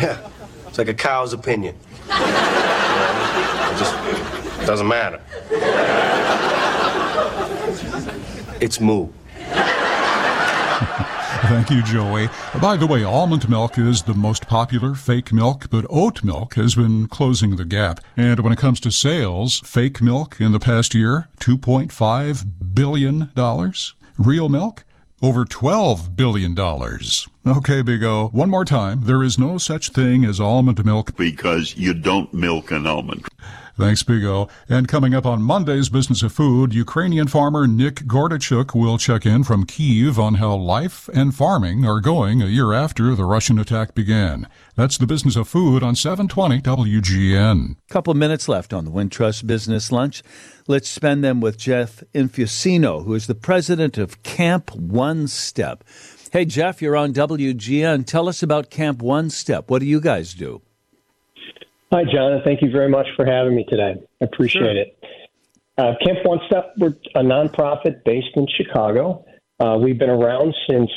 Yeah, 0.00 0.30
it's 0.66 0.78
like 0.78 0.88
a 0.88 0.94
cow's 0.94 1.34
opinion. 1.34 1.76
it 2.08 3.78
just 3.78 3.94
doesn't 4.66 4.88
matter. 4.88 5.20
It's 8.62 8.80
moo. 8.80 9.08
Thank 11.42 11.70
you, 11.70 11.80
Joey. 11.82 12.28
By 12.60 12.76
the 12.76 12.88
way, 12.88 13.04
almond 13.04 13.48
milk 13.48 13.78
is 13.78 14.02
the 14.02 14.14
most 14.14 14.48
popular 14.48 14.96
fake 14.96 15.32
milk, 15.32 15.70
but 15.70 15.86
oat 15.88 16.24
milk 16.24 16.54
has 16.54 16.74
been 16.74 17.06
closing 17.06 17.54
the 17.54 17.64
gap. 17.64 18.00
And 18.16 18.40
when 18.40 18.52
it 18.52 18.58
comes 18.58 18.80
to 18.80 18.90
sales, 18.90 19.60
fake 19.60 20.02
milk 20.02 20.40
in 20.40 20.50
the 20.50 20.58
past 20.58 20.92
year, 20.92 21.28
$2.5 21.38 22.74
billion. 22.74 23.30
Real 24.18 24.48
milk, 24.48 24.84
over 25.22 25.44
$12 25.44 26.16
billion. 26.16 26.58
Okay, 27.46 27.82
Big 27.82 28.02
O, 28.02 28.28
one 28.32 28.50
more 28.50 28.64
time. 28.64 29.02
There 29.04 29.22
is 29.22 29.38
no 29.38 29.56
such 29.56 29.90
thing 29.90 30.24
as 30.24 30.40
almond 30.40 30.84
milk. 30.84 31.16
Because 31.16 31.76
you 31.76 31.94
don't 31.94 32.34
milk 32.34 32.72
an 32.72 32.86
almond. 32.88 33.26
Thanks, 33.80 34.02
Big 34.02 34.24
O. 34.24 34.46
And 34.68 34.86
coming 34.86 35.14
up 35.14 35.24
on 35.24 35.42
Monday's 35.42 35.88
Business 35.88 36.22
of 36.22 36.32
Food, 36.32 36.74
Ukrainian 36.74 37.28
farmer 37.28 37.66
Nick 37.66 37.94
Gordachuk 38.00 38.74
will 38.74 38.98
check 38.98 39.24
in 39.24 39.42
from 39.42 39.64
Kiev 39.64 40.18
on 40.18 40.34
how 40.34 40.54
life 40.54 41.08
and 41.14 41.34
farming 41.34 41.86
are 41.86 41.98
going 41.98 42.42
a 42.42 42.46
year 42.46 42.74
after 42.74 43.14
the 43.14 43.24
Russian 43.24 43.58
attack 43.58 43.94
began. 43.94 44.46
That's 44.76 44.98
the 44.98 45.06
Business 45.06 45.34
of 45.34 45.48
Food 45.48 45.82
on 45.82 45.96
720 45.96 46.60
WGN. 46.60 47.76
Couple 47.88 48.12
minutes 48.12 48.50
left 48.50 48.74
on 48.74 48.84
the 48.84 48.90
Wintrust 48.90 49.46
Business 49.46 49.90
Lunch. 49.90 50.22
Let's 50.68 50.90
spend 50.90 51.24
them 51.24 51.40
with 51.40 51.56
Jeff 51.56 52.02
Infusino, 52.14 53.06
who 53.06 53.14
is 53.14 53.28
the 53.28 53.34
president 53.34 53.96
of 53.96 54.22
Camp 54.22 54.76
One 54.76 55.26
Step. 55.26 55.84
Hey, 56.32 56.44
Jeff, 56.44 56.82
you're 56.82 56.96
on 56.96 57.14
WGN. 57.14 58.04
Tell 58.04 58.28
us 58.28 58.42
about 58.42 58.68
Camp 58.68 59.00
One 59.00 59.30
Step. 59.30 59.70
What 59.70 59.78
do 59.78 59.86
you 59.86 60.02
guys 60.02 60.34
do? 60.34 60.60
Hi, 61.92 62.04
John, 62.04 62.32
and 62.32 62.44
thank 62.44 62.62
you 62.62 62.70
very 62.70 62.88
much 62.88 63.06
for 63.16 63.26
having 63.26 63.56
me 63.56 63.64
today. 63.68 63.94
I 64.20 64.24
appreciate 64.24 64.62
sure. 64.62 64.70
it. 64.76 64.96
Uh, 65.76 65.94
Camp 66.04 66.18
One 66.24 66.38
Step, 66.46 66.72
we're 66.78 66.94
a 67.16 67.22
nonprofit 67.22 68.04
based 68.04 68.28
in 68.36 68.46
Chicago. 68.56 69.24
Uh, 69.58 69.76
we've 69.82 69.98
been 69.98 70.10
around 70.10 70.54
since 70.68 70.90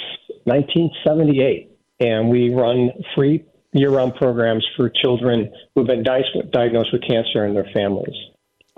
1978, 0.43 1.71
and 1.99 2.29
we 2.29 2.53
run 2.53 2.91
free 3.15 3.43
year-round 3.71 4.13
programs 4.15 4.63
for 4.77 4.89
children 5.01 5.51
who've 5.73 5.87
been 5.87 6.03
di- 6.03 6.21
diagnosed 6.51 6.89
with 6.93 7.01
cancer 7.01 7.43
and 7.43 7.55
their 7.55 7.67
families. 7.73 8.13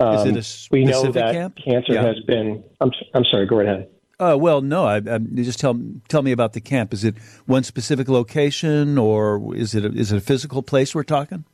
it 0.00 0.04
Um, 0.04 0.36
a 0.36 0.42
we 0.70 0.84
know 0.84 0.92
specific 0.92 1.14
that 1.14 1.32
camp? 1.34 1.56
cancer 1.62 1.92
Yeah. 1.94 2.02
has 2.02 2.20
been. 2.26 2.62
I'm, 2.80 2.90
I'm 3.14 3.24
sorry. 3.30 3.46
Go 3.46 3.60
ahead. 3.60 3.88
Uh, 4.18 4.36
well, 4.38 4.62
no. 4.62 4.84
I, 4.84 4.96
I, 4.96 5.18
just 5.18 5.58
tell 5.60 5.78
tell 6.08 6.22
me 6.22 6.32
about 6.32 6.54
the 6.54 6.60
camp. 6.62 6.94
Is 6.94 7.04
it 7.04 7.16
one 7.46 7.62
specific 7.62 8.08
location, 8.08 8.96
or 8.96 9.54
is 9.54 9.74
it 9.74 9.84
a, 9.84 9.88
is 9.88 10.12
it 10.12 10.16
a 10.16 10.20
physical 10.20 10.62
place 10.62 10.94
we're 10.94 11.02
talking? 11.02 11.44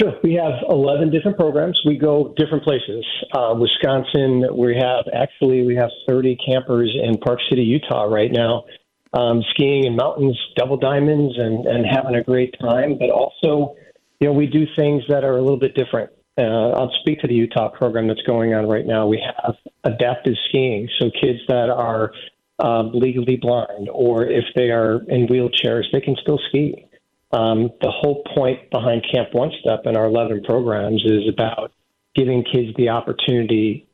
Sure. 0.00 0.14
We 0.22 0.34
have 0.34 0.52
11 0.68 1.10
different 1.10 1.36
programs. 1.36 1.80
We 1.84 1.98
go 1.98 2.32
different 2.36 2.62
places. 2.62 3.04
Uh, 3.32 3.54
Wisconsin, 3.58 4.44
we 4.54 4.76
have 4.76 5.06
actually 5.12 5.66
we 5.66 5.74
have 5.74 5.90
30 6.06 6.36
campers 6.36 6.94
in 7.02 7.18
Park 7.18 7.40
City, 7.50 7.62
Utah 7.62 8.04
right 8.04 8.30
now, 8.30 8.64
um, 9.12 9.42
skiing 9.50 9.86
in 9.86 9.96
mountains, 9.96 10.38
double 10.56 10.76
diamonds, 10.76 11.34
and, 11.36 11.66
and 11.66 11.84
having 11.84 12.14
a 12.14 12.22
great 12.22 12.54
time. 12.60 12.96
But 12.96 13.10
also, 13.10 13.74
you 14.20 14.28
know, 14.28 14.32
we 14.32 14.46
do 14.46 14.66
things 14.76 15.02
that 15.08 15.24
are 15.24 15.36
a 15.36 15.42
little 15.42 15.58
bit 15.58 15.74
different. 15.74 16.10
Uh, 16.38 16.70
I'll 16.70 16.92
speak 17.00 17.20
to 17.22 17.26
the 17.26 17.34
Utah 17.34 17.68
program 17.68 18.06
that's 18.06 18.22
going 18.22 18.54
on 18.54 18.68
right 18.68 18.86
now. 18.86 19.08
We 19.08 19.20
have 19.42 19.56
adaptive 19.82 20.34
skiing, 20.48 20.88
so 21.00 21.10
kids 21.10 21.40
that 21.48 21.70
are 21.70 22.12
um, 22.60 22.92
legally 22.94 23.36
blind 23.36 23.88
or 23.92 24.24
if 24.24 24.44
they 24.54 24.70
are 24.70 25.02
in 25.08 25.26
wheelchairs, 25.26 25.84
they 25.92 26.00
can 26.00 26.16
still 26.22 26.38
ski. 26.48 26.87
Um, 27.30 27.70
the 27.80 27.90
whole 27.90 28.24
point 28.34 28.70
behind 28.70 29.04
Camp 29.12 29.28
One 29.32 29.50
Step 29.60 29.82
and 29.84 29.96
our 29.96 30.06
11 30.06 30.44
programs 30.44 31.04
is 31.04 31.28
about 31.28 31.72
giving 32.14 32.42
kids 32.42 32.74
the 32.76 32.88
opportunity 32.88 33.86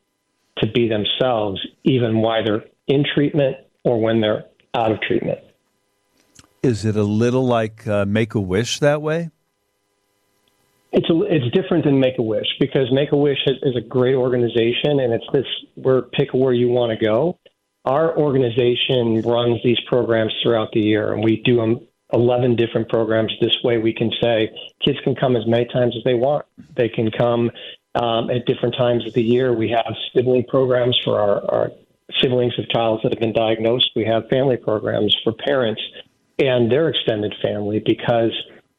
to 0.59 0.71
be 0.71 0.87
themselves, 0.87 1.59
even 1.83 2.21
while 2.21 2.43
they're 2.45 2.65
in 2.87 3.03
treatment 3.13 3.57
or 3.83 3.99
when 3.99 4.21
they're 4.21 4.45
out 4.73 4.91
of 4.91 5.01
treatment. 5.01 5.39
Is 6.63 6.85
it 6.85 6.95
a 6.95 7.03
little 7.03 7.45
like 7.45 7.85
uh, 7.87 8.05
Make 8.05 8.35
a 8.35 8.41
Wish 8.41 8.79
that 8.79 9.01
way? 9.01 9.29
It's 10.91 11.09
a, 11.09 11.21
it's 11.23 11.53
different 11.53 11.83
than 11.83 11.99
Make 11.99 12.17
a 12.17 12.23
Wish 12.23 12.47
because 12.59 12.91
Make 12.91 13.11
a 13.11 13.17
Wish 13.17 13.39
is, 13.47 13.57
is 13.63 13.75
a 13.75 13.81
great 13.81 14.15
organization 14.15 14.99
and 15.01 15.13
it's 15.13 15.25
this 15.33 15.45
where 15.75 16.01
pick 16.01 16.33
where 16.33 16.53
you 16.53 16.69
want 16.69 16.97
to 16.97 17.05
go. 17.05 17.37
Our 17.83 18.17
organization 18.17 19.21
runs 19.21 19.61
these 19.63 19.79
programs 19.87 20.33
throughout 20.41 20.71
the 20.71 20.79
year 20.79 21.13
and 21.13 21.23
we 21.23 21.41
do 21.43 21.57
them 21.57 21.81
11 22.13 22.55
different 22.55 22.89
programs. 22.89 23.33
This 23.41 23.57
way 23.63 23.77
we 23.77 23.93
can 23.93 24.11
say 24.21 24.49
kids 24.83 24.99
can 25.03 25.15
come 25.15 25.35
as 25.35 25.47
many 25.47 25.65
times 25.65 25.95
as 25.97 26.03
they 26.03 26.13
want. 26.13 26.45
They 26.75 26.89
can 26.89 27.11
come 27.11 27.51
um, 27.95 28.29
at 28.29 28.45
different 28.45 28.75
times 28.75 29.05
of 29.07 29.13
the 29.13 29.23
year. 29.23 29.53
We 29.53 29.69
have 29.69 29.93
sibling 30.13 30.45
programs 30.45 30.99
for 31.03 31.19
our, 31.19 31.51
our 31.51 31.71
siblings 32.21 32.53
of 32.59 32.69
child 32.69 33.01
that 33.03 33.11
have 33.11 33.19
been 33.19 33.33
diagnosed. 33.33 33.91
We 33.95 34.05
have 34.05 34.29
family 34.29 34.57
programs 34.57 35.15
for 35.23 35.33
parents 35.33 35.81
and 36.39 36.71
their 36.71 36.89
extended 36.89 37.33
family 37.41 37.81
because 37.85 38.31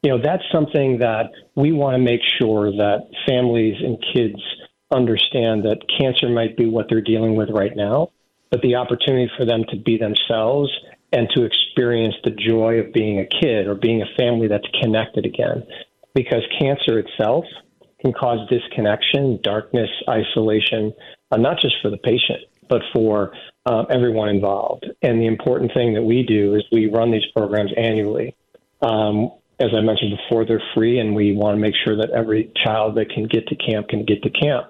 you 0.03 0.11
know 0.11 0.21
that's 0.23 0.43
something 0.53 0.99
that 0.99 1.31
we 1.55 1.73
want 1.73 1.95
to 1.95 1.99
make 1.99 2.21
sure 2.39 2.71
that 2.71 3.09
families 3.27 3.77
and 3.83 4.03
kids 4.15 4.41
understand 4.95 5.65
that 5.65 5.79
cancer 5.99 6.29
might 6.29 6.57
be 6.57 6.67
what 6.69 6.87
they're 6.89 7.01
dealing 7.01 7.35
with 7.35 7.49
right 7.51 7.75
now 7.75 8.11
but 8.51 8.61
the 8.61 8.75
opportunity 8.75 9.31
for 9.37 9.45
them 9.45 9.65
to 9.69 9.77
be 9.77 9.97
themselves 9.97 10.71
and 11.13 11.29
to 11.35 11.45
experience 11.45 12.15
the 12.25 12.31
joy 12.31 12.79
of 12.79 12.93
being 12.93 13.21
a 13.21 13.27
kid 13.27 13.67
or 13.67 13.75
being 13.75 14.03
a 14.03 14.17
family 14.19 14.49
that's 14.49 14.67
connected 14.83 15.25
again. 15.25 15.65
Because 16.15 16.43
cancer 16.59 16.99
itself 16.99 17.45
can 18.01 18.13
cause 18.13 18.39
disconnection 18.49 19.39
darkness 19.43 19.91
isolation 20.09 20.93
uh, 21.31 21.37
not 21.37 21.61
just 21.61 21.75
for 21.83 21.91
the 21.91 21.99
patient 21.99 22.41
but 22.69 22.83
for 22.93 23.33
uh, 23.65 23.85
everyone 23.91 24.29
involved. 24.29 24.87
And 25.03 25.21
the 25.21 25.27
important 25.27 25.73
thing 25.75 25.95
that 25.95 26.03
we 26.03 26.23
do 26.23 26.55
is 26.55 26.65
we 26.73 26.87
run 26.87 27.11
these 27.11 27.27
programs 27.35 27.71
annually. 27.77 28.37
Um, 28.83 29.31
as 29.59 29.71
I 29.77 29.81
mentioned 29.81 30.19
before, 30.19 30.45
they're 30.45 30.63
free, 30.75 30.99
and 30.99 31.15
we 31.15 31.33
want 31.33 31.57
to 31.57 31.61
make 31.61 31.75
sure 31.85 31.97
that 31.97 32.11
every 32.11 32.53
child 32.57 32.97
that 32.97 33.11
can 33.11 33.27
get 33.27 33.47
to 33.49 33.57
camp 33.57 33.89
can 33.89 34.05
get 34.05 34.23
to 34.23 34.31
camp. 34.31 34.67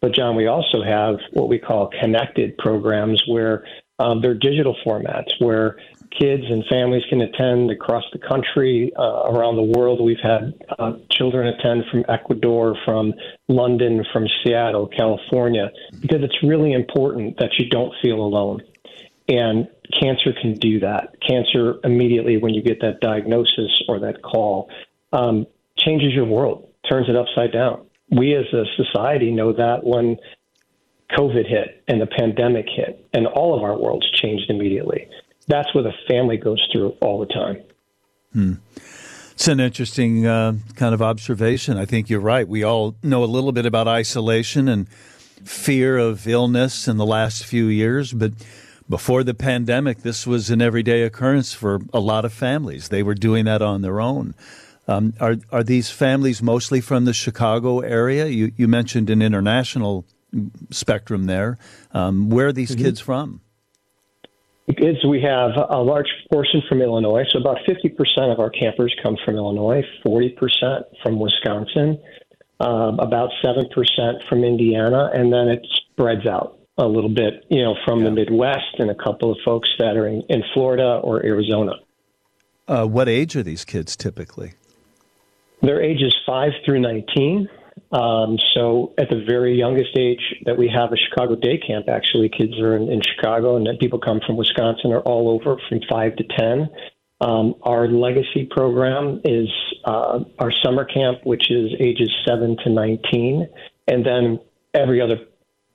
But, 0.00 0.14
John, 0.14 0.36
we 0.36 0.46
also 0.46 0.82
have 0.82 1.16
what 1.32 1.48
we 1.48 1.58
call 1.58 1.90
connected 2.00 2.58
programs 2.58 3.22
where 3.26 3.64
um, 3.98 4.20
they're 4.20 4.34
digital 4.34 4.76
formats 4.84 5.30
where 5.38 5.76
kids 6.18 6.44
and 6.48 6.64
families 6.66 7.02
can 7.08 7.20
attend 7.20 7.70
across 7.70 8.04
the 8.12 8.18
country, 8.18 8.92
uh, 8.96 9.30
around 9.30 9.56
the 9.56 9.78
world. 9.78 10.00
We've 10.00 10.16
had 10.22 10.54
uh, 10.78 10.94
children 11.10 11.48
attend 11.48 11.84
from 11.90 12.04
Ecuador, 12.08 12.76
from 12.84 13.14
London, 13.48 14.04
from 14.12 14.26
Seattle, 14.42 14.88
California, 14.88 15.70
because 16.00 16.22
it's 16.22 16.42
really 16.42 16.72
important 16.72 17.38
that 17.38 17.50
you 17.58 17.68
don't 17.68 17.92
feel 18.02 18.20
alone. 18.20 18.62
And 19.28 19.68
cancer 20.00 20.32
can 20.40 20.54
do 20.54 20.80
that. 20.80 21.14
Cancer 21.26 21.76
immediately 21.82 22.36
when 22.36 22.52
you 22.54 22.62
get 22.62 22.80
that 22.80 23.00
diagnosis 23.00 23.82
or 23.88 24.00
that 24.00 24.22
call 24.22 24.68
um, 25.12 25.46
changes 25.78 26.12
your 26.12 26.26
world, 26.26 26.68
turns 26.88 27.08
it 27.08 27.16
upside 27.16 27.52
down. 27.52 27.86
We 28.10 28.34
as 28.34 28.44
a 28.52 28.64
society 28.76 29.30
know 29.30 29.52
that 29.52 29.82
when 29.82 30.18
COVID 31.10 31.48
hit 31.48 31.82
and 31.88 32.00
the 32.00 32.06
pandemic 32.06 32.66
hit, 32.68 33.06
and 33.12 33.26
all 33.26 33.56
of 33.56 33.62
our 33.62 33.78
worlds 33.78 34.06
changed 34.20 34.50
immediately. 34.50 35.08
That's 35.46 35.74
what 35.74 35.86
a 35.86 35.92
family 36.08 36.36
goes 36.36 36.66
through 36.72 36.96
all 37.00 37.20
the 37.20 37.26
time. 37.26 37.62
Hmm. 38.32 38.54
It's 39.32 39.48
an 39.48 39.60
interesting 39.60 40.26
uh, 40.26 40.54
kind 40.76 40.94
of 40.94 41.02
observation. 41.02 41.76
I 41.76 41.84
think 41.84 42.08
you're 42.08 42.20
right. 42.20 42.46
We 42.46 42.62
all 42.62 42.94
know 43.02 43.24
a 43.24 43.26
little 43.26 43.52
bit 43.52 43.66
about 43.66 43.88
isolation 43.88 44.68
and 44.68 44.88
fear 45.44 45.98
of 45.98 46.26
illness 46.26 46.88
in 46.88 46.96
the 46.96 47.04
last 47.06 47.44
few 47.44 47.66
years, 47.66 48.12
but 48.12 48.32
before 48.88 49.24
the 49.24 49.34
pandemic, 49.34 49.98
this 49.98 50.26
was 50.26 50.50
an 50.50 50.62
everyday 50.62 51.02
occurrence 51.02 51.52
for 51.52 51.80
a 51.92 52.00
lot 52.00 52.24
of 52.24 52.32
families. 52.32 52.88
They 52.88 53.02
were 53.02 53.14
doing 53.14 53.44
that 53.46 53.60
on 53.60 53.82
their 53.82 54.00
own. 54.00 54.34
Um, 54.86 55.14
are 55.18 55.36
are 55.50 55.64
these 55.64 55.90
families 55.90 56.42
mostly 56.42 56.80
from 56.80 57.06
the 57.06 57.14
Chicago 57.14 57.80
area? 57.80 58.26
You 58.26 58.52
you 58.56 58.68
mentioned 58.68 59.08
an 59.08 59.22
international 59.22 60.04
spectrum 60.70 61.26
there. 61.26 61.58
Um, 61.92 62.28
where 62.30 62.48
are 62.48 62.52
these 62.52 62.70
Mm-hmm. 62.72 62.84
kids 62.84 63.00
from? 63.00 63.40
Kids, 64.78 65.04
we 65.06 65.20
have 65.20 65.50
a 65.68 65.82
large 65.82 66.08
portion 66.32 66.62
from 66.68 66.80
Illinois. 66.80 67.24
So 67.30 67.38
about 67.38 67.58
50% 67.68 68.32
of 68.32 68.40
our 68.40 68.48
campers 68.48 68.94
come 69.02 69.16
from 69.22 69.36
Illinois, 69.36 69.82
40% 70.06 70.84
from 71.02 71.18
Wisconsin, 71.20 72.00
um, 72.60 72.98
about 72.98 73.28
7% 73.44 73.68
from 74.26 74.42
Indiana, 74.42 75.10
and 75.12 75.30
then 75.30 75.48
it 75.48 75.66
spreads 75.92 76.26
out 76.26 76.58
a 76.78 76.86
little 76.86 77.10
bit, 77.10 77.44
you 77.50 77.62
know, 77.62 77.76
from 77.84 78.04
the 78.04 78.10
Midwest 78.10 78.78
and 78.78 78.90
a 78.90 78.94
couple 78.94 79.30
of 79.30 79.36
folks 79.44 79.68
that 79.78 79.96
are 79.98 80.08
in, 80.08 80.22
in 80.30 80.42
Florida 80.54 80.98
or 81.04 81.22
Arizona. 81.24 81.72
Uh, 82.66 82.86
what 82.86 83.06
age 83.08 83.36
are 83.36 83.42
these 83.42 83.66
kids 83.66 83.94
typically? 83.96 84.54
Their 85.60 85.82
ages 85.82 86.14
5 86.26 86.52
through 86.64 86.80
19. 86.80 87.48
Um, 87.92 88.38
so 88.54 88.92
at 88.98 89.08
the 89.08 89.24
very 89.28 89.56
youngest 89.56 89.96
age 89.96 90.42
that 90.46 90.56
we 90.56 90.68
have 90.74 90.92
a 90.92 90.96
Chicago 90.96 91.36
day 91.36 91.58
camp, 91.58 91.88
actually, 91.88 92.28
kids 92.28 92.58
are 92.58 92.76
in, 92.76 92.90
in 92.90 93.00
Chicago, 93.02 93.56
and 93.56 93.66
then 93.66 93.76
people 93.78 93.98
come 93.98 94.20
from 94.26 94.36
Wisconsin 94.36 94.92
are 94.92 95.00
all 95.00 95.28
over 95.30 95.60
from 95.68 95.80
5 95.88 96.16
to 96.16 96.24
10. 96.36 96.68
Um, 97.20 97.54
our 97.62 97.86
legacy 97.88 98.48
program 98.50 99.20
is 99.24 99.48
uh, 99.84 100.20
our 100.38 100.52
summer 100.64 100.84
camp, 100.84 101.18
which 101.24 101.50
is 101.50 101.70
ages 101.80 102.10
7 102.26 102.56
to 102.64 102.70
19. 102.70 103.48
And 103.86 104.04
then 104.04 104.40
every 104.74 105.00
other 105.00 105.20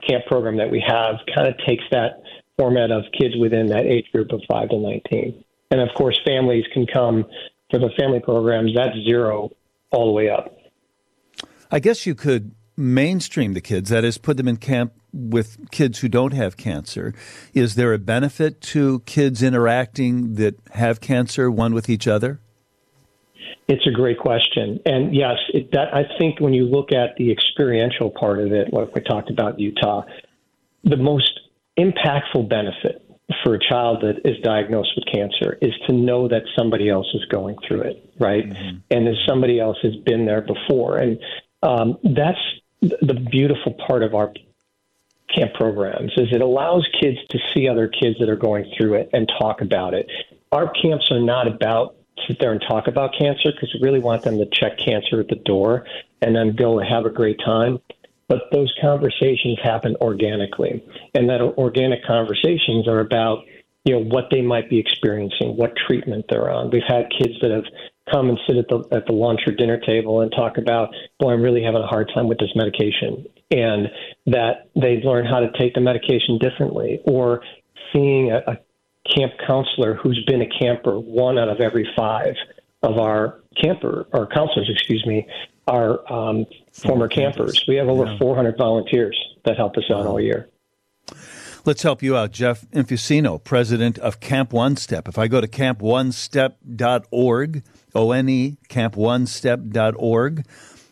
camp 0.07 0.25
program 0.27 0.57
that 0.57 0.69
we 0.69 0.83
have 0.85 1.15
kind 1.35 1.47
of 1.47 1.55
takes 1.65 1.83
that 1.91 2.21
format 2.57 2.91
of 2.91 3.03
kids 3.17 3.35
within 3.39 3.67
that 3.67 3.85
age 3.85 4.05
group 4.11 4.31
of 4.31 4.41
5 4.49 4.69
to 4.69 4.77
19. 4.77 5.43
And 5.71 5.81
of 5.81 5.89
course, 5.95 6.19
families 6.25 6.65
can 6.73 6.85
come 6.85 7.25
for 7.69 7.79
the 7.79 7.89
family 7.97 8.19
programs, 8.19 8.73
that's 8.75 8.95
zero 9.05 9.51
all 9.91 10.07
the 10.07 10.11
way 10.11 10.29
up. 10.29 10.58
I 11.71 11.79
guess 11.79 12.05
you 12.05 12.15
could 12.15 12.55
mainstream 12.75 13.53
the 13.53 13.61
kids, 13.61 13.89
that 13.89 14.03
is, 14.03 14.17
put 14.17 14.37
them 14.37 14.47
in 14.47 14.57
camp 14.57 14.93
with 15.11 15.69
kids 15.71 15.99
who 15.99 16.07
don't 16.07 16.33
have 16.33 16.55
cancer. 16.57 17.13
Is 17.53 17.75
there 17.75 17.93
a 17.93 17.99
benefit 17.99 18.61
to 18.61 19.01
kids 19.01 19.43
interacting 19.43 20.35
that 20.35 20.55
have 20.71 21.01
cancer 21.01 21.51
one 21.51 21.73
with 21.73 21.89
each 21.89 22.07
other? 22.07 22.39
It's 23.67 23.85
a 23.85 23.91
great 23.91 24.17
question, 24.17 24.79
and 24.85 25.15
yes, 25.15 25.37
it, 25.53 25.71
that 25.73 25.93
I 25.93 26.03
think 26.17 26.39
when 26.39 26.53
you 26.53 26.65
look 26.65 26.91
at 26.91 27.15
the 27.17 27.31
experiential 27.31 28.09
part 28.09 28.39
of 28.39 28.51
it, 28.51 28.73
like 28.73 28.95
we 28.95 29.01
talked 29.01 29.29
about 29.29 29.59
Utah, 29.59 30.05
the 30.83 30.97
most 30.97 31.39
impactful 31.77 32.49
benefit 32.49 33.05
for 33.43 33.53
a 33.53 33.59
child 33.59 34.01
that 34.01 34.27
is 34.27 34.37
diagnosed 34.43 34.89
with 34.95 35.05
cancer 35.13 35.57
is 35.61 35.73
to 35.87 35.93
know 35.93 36.27
that 36.27 36.41
somebody 36.57 36.89
else 36.89 37.07
is 37.13 37.23
going 37.25 37.57
through 37.67 37.81
it, 37.81 38.13
right? 38.19 38.49
Mm-hmm. 38.49 38.77
And 38.89 39.07
that 39.07 39.15
somebody 39.27 39.59
else 39.59 39.77
has 39.83 39.95
been 40.03 40.25
there 40.25 40.41
before, 40.41 40.97
and 40.97 41.19
um, 41.63 41.97
that's 42.03 42.39
the 42.81 43.27
beautiful 43.29 43.73
part 43.73 44.03
of 44.03 44.15
our 44.15 44.33
camp 45.33 45.53
programs 45.53 46.11
is 46.17 46.27
it 46.31 46.41
allows 46.41 46.87
kids 46.99 47.17
to 47.29 47.37
see 47.53 47.67
other 47.67 47.87
kids 47.87 48.17
that 48.19 48.29
are 48.29 48.35
going 48.35 48.71
through 48.77 48.95
it 48.95 49.09
and 49.13 49.29
talk 49.39 49.61
about 49.61 49.93
it. 49.93 50.09
Our 50.51 50.71
camps 50.71 51.11
are 51.11 51.19
not 51.19 51.47
about 51.47 51.95
sit 52.27 52.39
there 52.39 52.51
and 52.51 52.61
talk 52.61 52.87
about 52.87 53.13
cancer 53.17 53.51
because 53.51 53.73
we 53.73 53.85
really 53.85 53.99
want 53.99 54.23
them 54.23 54.37
to 54.37 54.45
check 54.51 54.77
cancer 54.77 55.19
at 55.19 55.27
the 55.27 55.35
door 55.35 55.85
and 56.21 56.35
then 56.35 56.55
go 56.55 56.79
have 56.79 57.05
a 57.05 57.09
great 57.09 57.39
time. 57.43 57.79
But 58.27 58.43
those 58.51 58.73
conversations 58.79 59.57
happen 59.63 59.95
organically, 60.01 60.83
and 61.15 61.27
that 61.29 61.41
organic 61.41 62.05
conversations 62.05 62.87
are 62.87 62.99
about 62.99 63.39
you 63.85 63.93
know 63.93 64.03
what 64.03 64.25
they 64.29 64.41
might 64.41 64.69
be 64.69 64.77
experiencing, 64.77 65.57
what 65.57 65.75
treatment 65.75 66.25
they're 66.29 66.51
on. 66.51 66.69
We've 66.69 66.83
had 66.87 67.09
kids 67.09 67.39
that 67.41 67.49
have 67.49 67.65
come 68.11 68.29
and 68.29 68.39
sit 68.47 68.57
at 68.57 68.67
the 68.67 68.83
at 68.91 69.05
the 69.05 69.13
lunch 69.13 69.41
or 69.47 69.53
dinner 69.53 69.79
table 69.79 70.21
and 70.21 70.31
talk 70.31 70.57
about, 70.57 70.89
boy, 71.19 71.33
I'm 71.33 71.41
really 71.41 71.63
having 71.63 71.81
a 71.81 71.87
hard 71.87 72.11
time 72.13 72.27
with 72.27 72.39
this 72.39 72.51
medication, 72.55 73.25
and 73.51 73.87
that 74.27 74.69
they 74.75 75.01
learn 75.03 75.25
how 75.25 75.39
to 75.39 75.51
take 75.57 75.73
the 75.73 75.81
medication 75.81 76.37
differently, 76.39 76.99
or 77.05 77.41
seeing 77.93 78.31
a, 78.31 78.37
a 78.47 78.57
camp 79.15 79.33
counselor 79.45 79.95
who's 79.95 80.23
been 80.27 80.41
a 80.41 80.49
camper 80.59 80.99
one 80.99 81.37
out 81.37 81.49
of 81.49 81.59
every 81.59 81.87
five 81.95 82.35
of 82.83 82.97
our 82.97 83.41
camper 83.61 84.07
or 84.13 84.27
counselors, 84.27 84.69
excuse 84.71 85.05
me, 85.05 85.27
are 85.67 86.11
um, 86.11 86.45
former 86.71 87.07
campers. 87.07 87.63
We 87.67 87.75
have 87.75 87.87
over 87.87 88.05
yeah. 88.05 88.17
400 88.17 88.57
volunteers 88.57 89.17
that 89.45 89.57
help 89.57 89.77
us 89.77 89.83
out 89.91 90.05
all 90.05 90.19
year. 90.19 90.49
Let's 91.69 91.83
help 91.83 92.01
you 92.01 92.17
out. 92.17 92.31
Jeff 92.31 92.65
Infusino, 92.71 93.43
president 93.43 93.99
of 93.99 94.19
Camp 94.19 94.53
One 94.53 94.75
Step. 94.75 95.07
If 95.07 95.19
I 95.19 95.27
go 95.27 95.39
to 95.39 95.47
camponestep.org, 95.47 97.63
O 97.93 98.11
N 98.11 98.27
E, 98.27 98.57
camponestep.org, 98.69 100.47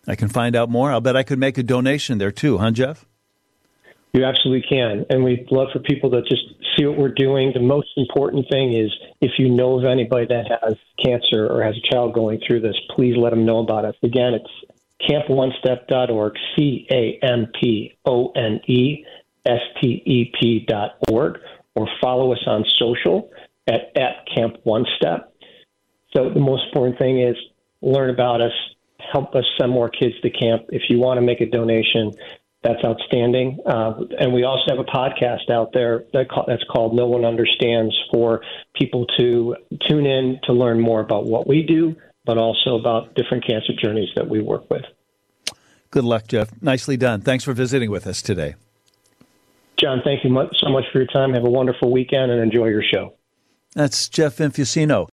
I 0.07 0.15
can 0.15 0.27
find 0.27 0.55
out 0.55 0.69
more. 0.69 0.91
I'll 0.91 1.01
bet 1.01 1.17
I 1.17 1.23
could 1.23 1.39
make 1.39 1.57
a 1.57 1.63
donation 1.63 2.19
there 2.19 2.31
too, 2.31 2.59
huh, 2.59 2.69
Jeff? 2.69 3.07
You 4.13 4.23
absolutely 4.23 4.69
can. 4.69 5.03
And 5.09 5.23
we'd 5.23 5.47
love 5.49 5.69
for 5.73 5.79
people 5.79 6.11
to 6.11 6.21
just 6.21 6.43
see 6.77 6.85
what 6.85 6.95
we're 6.95 7.11
doing. 7.11 7.53
The 7.55 7.59
most 7.59 7.89
important 7.97 8.45
thing 8.51 8.77
is 8.77 8.93
if 9.19 9.31
you 9.39 9.49
know 9.49 9.79
of 9.79 9.85
anybody 9.85 10.27
that 10.27 10.59
has 10.61 10.75
cancer 11.03 11.47
or 11.47 11.63
has 11.63 11.73
a 11.75 11.81
child 11.91 12.13
going 12.13 12.39
through 12.45 12.61
this, 12.61 12.75
please 12.95 13.15
let 13.17 13.31
them 13.31 13.47
know 13.47 13.61
about 13.61 13.83
us. 13.83 13.95
Again, 14.03 14.35
it's 14.35 14.51
camponestep.org, 15.09 16.33
C 16.55 16.85
A 16.91 17.17
M 17.23 17.47
P 17.59 17.97
O 18.05 18.29
N 18.35 18.61
E 18.67 19.03
S 19.47 19.61
T 19.79 20.03
E 20.05 20.31
P 20.39 20.65
dot 20.67 20.97
org, 21.09 21.39
or 21.75 21.87
follow 22.01 22.33
us 22.33 22.43
on 22.45 22.65
social 22.77 23.31
at, 23.67 23.95
at 23.95 24.27
Camp 24.35 24.57
One 24.63 24.85
Step. 24.97 25.33
So 26.15 26.29
the 26.29 26.39
most 26.39 26.63
important 26.67 26.97
thing 26.97 27.21
is 27.21 27.35
learn 27.81 28.09
about 28.09 28.41
us, 28.41 28.51
help 29.11 29.35
us 29.35 29.45
send 29.59 29.71
more 29.71 29.89
kids 29.89 30.15
to 30.21 30.29
camp. 30.29 30.63
If 30.69 30.83
you 30.89 30.99
want 30.99 31.17
to 31.17 31.21
make 31.21 31.41
a 31.41 31.45
donation, 31.45 32.13
that's 32.63 32.83
outstanding. 32.83 33.59
Uh, 33.65 33.93
and 34.19 34.33
we 34.33 34.43
also 34.43 34.63
have 34.69 34.79
a 34.79 34.83
podcast 34.83 35.49
out 35.51 35.73
there 35.73 36.05
that 36.13 36.29
call, 36.29 36.45
that's 36.47 36.63
called 36.71 36.95
No 36.95 37.05
One 37.05 37.23
Understands 37.23 37.95
for 38.11 38.41
people 38.75 39.05
to 39.17 39.55
tune 39.87 40.05
in 40.05 40.39
to 40.45 40.53
learn 40.53 40.79
more 40.79 41.01
about 41.01 41.25
what 41.25 41.47
we 41.47 41.61
do, 41.61 41.95
but 42.25 42.37
also 42.37 42.75
about 42.75 43.13
different 43.15 43.45
cancer 43.45 43.73
journeys 43.81 44.09
that 44.15 44.27
we 44.27 44.41
work 44.41 44.69
with. 44.69 44.83
Good 45.91 46.03
luck, 46.03 46.27
Jeff. 46.27 46.49
Nicely 46.61 46.97
done. 46.97 47.21
Thanks 47.21 47.43
for 47.43 47.53
visiting 47.53 47.91
with 47.91 48.07
us 48.07 48.21
today. 48.21 48.55
John, 49.79 50.01
thank 50.03 50.23
you 50.23 50.49
so 50.59 50.69
much 50.69 50.85
for 50.91 50.97
your 50.99 51.07
time. 51.07 51.33
Have 51.33 51.45
a 51.45 51.49
wonderful 51.49 51.91
weekend 51.91 52.31
and 52.31 52.41
enjoy 52.41 52.67
your 52.67 52.83
show. 52.83 53.13
That's 53.75 54.09
Jeff 54.09 54.37
Infusino. 54.37 55.05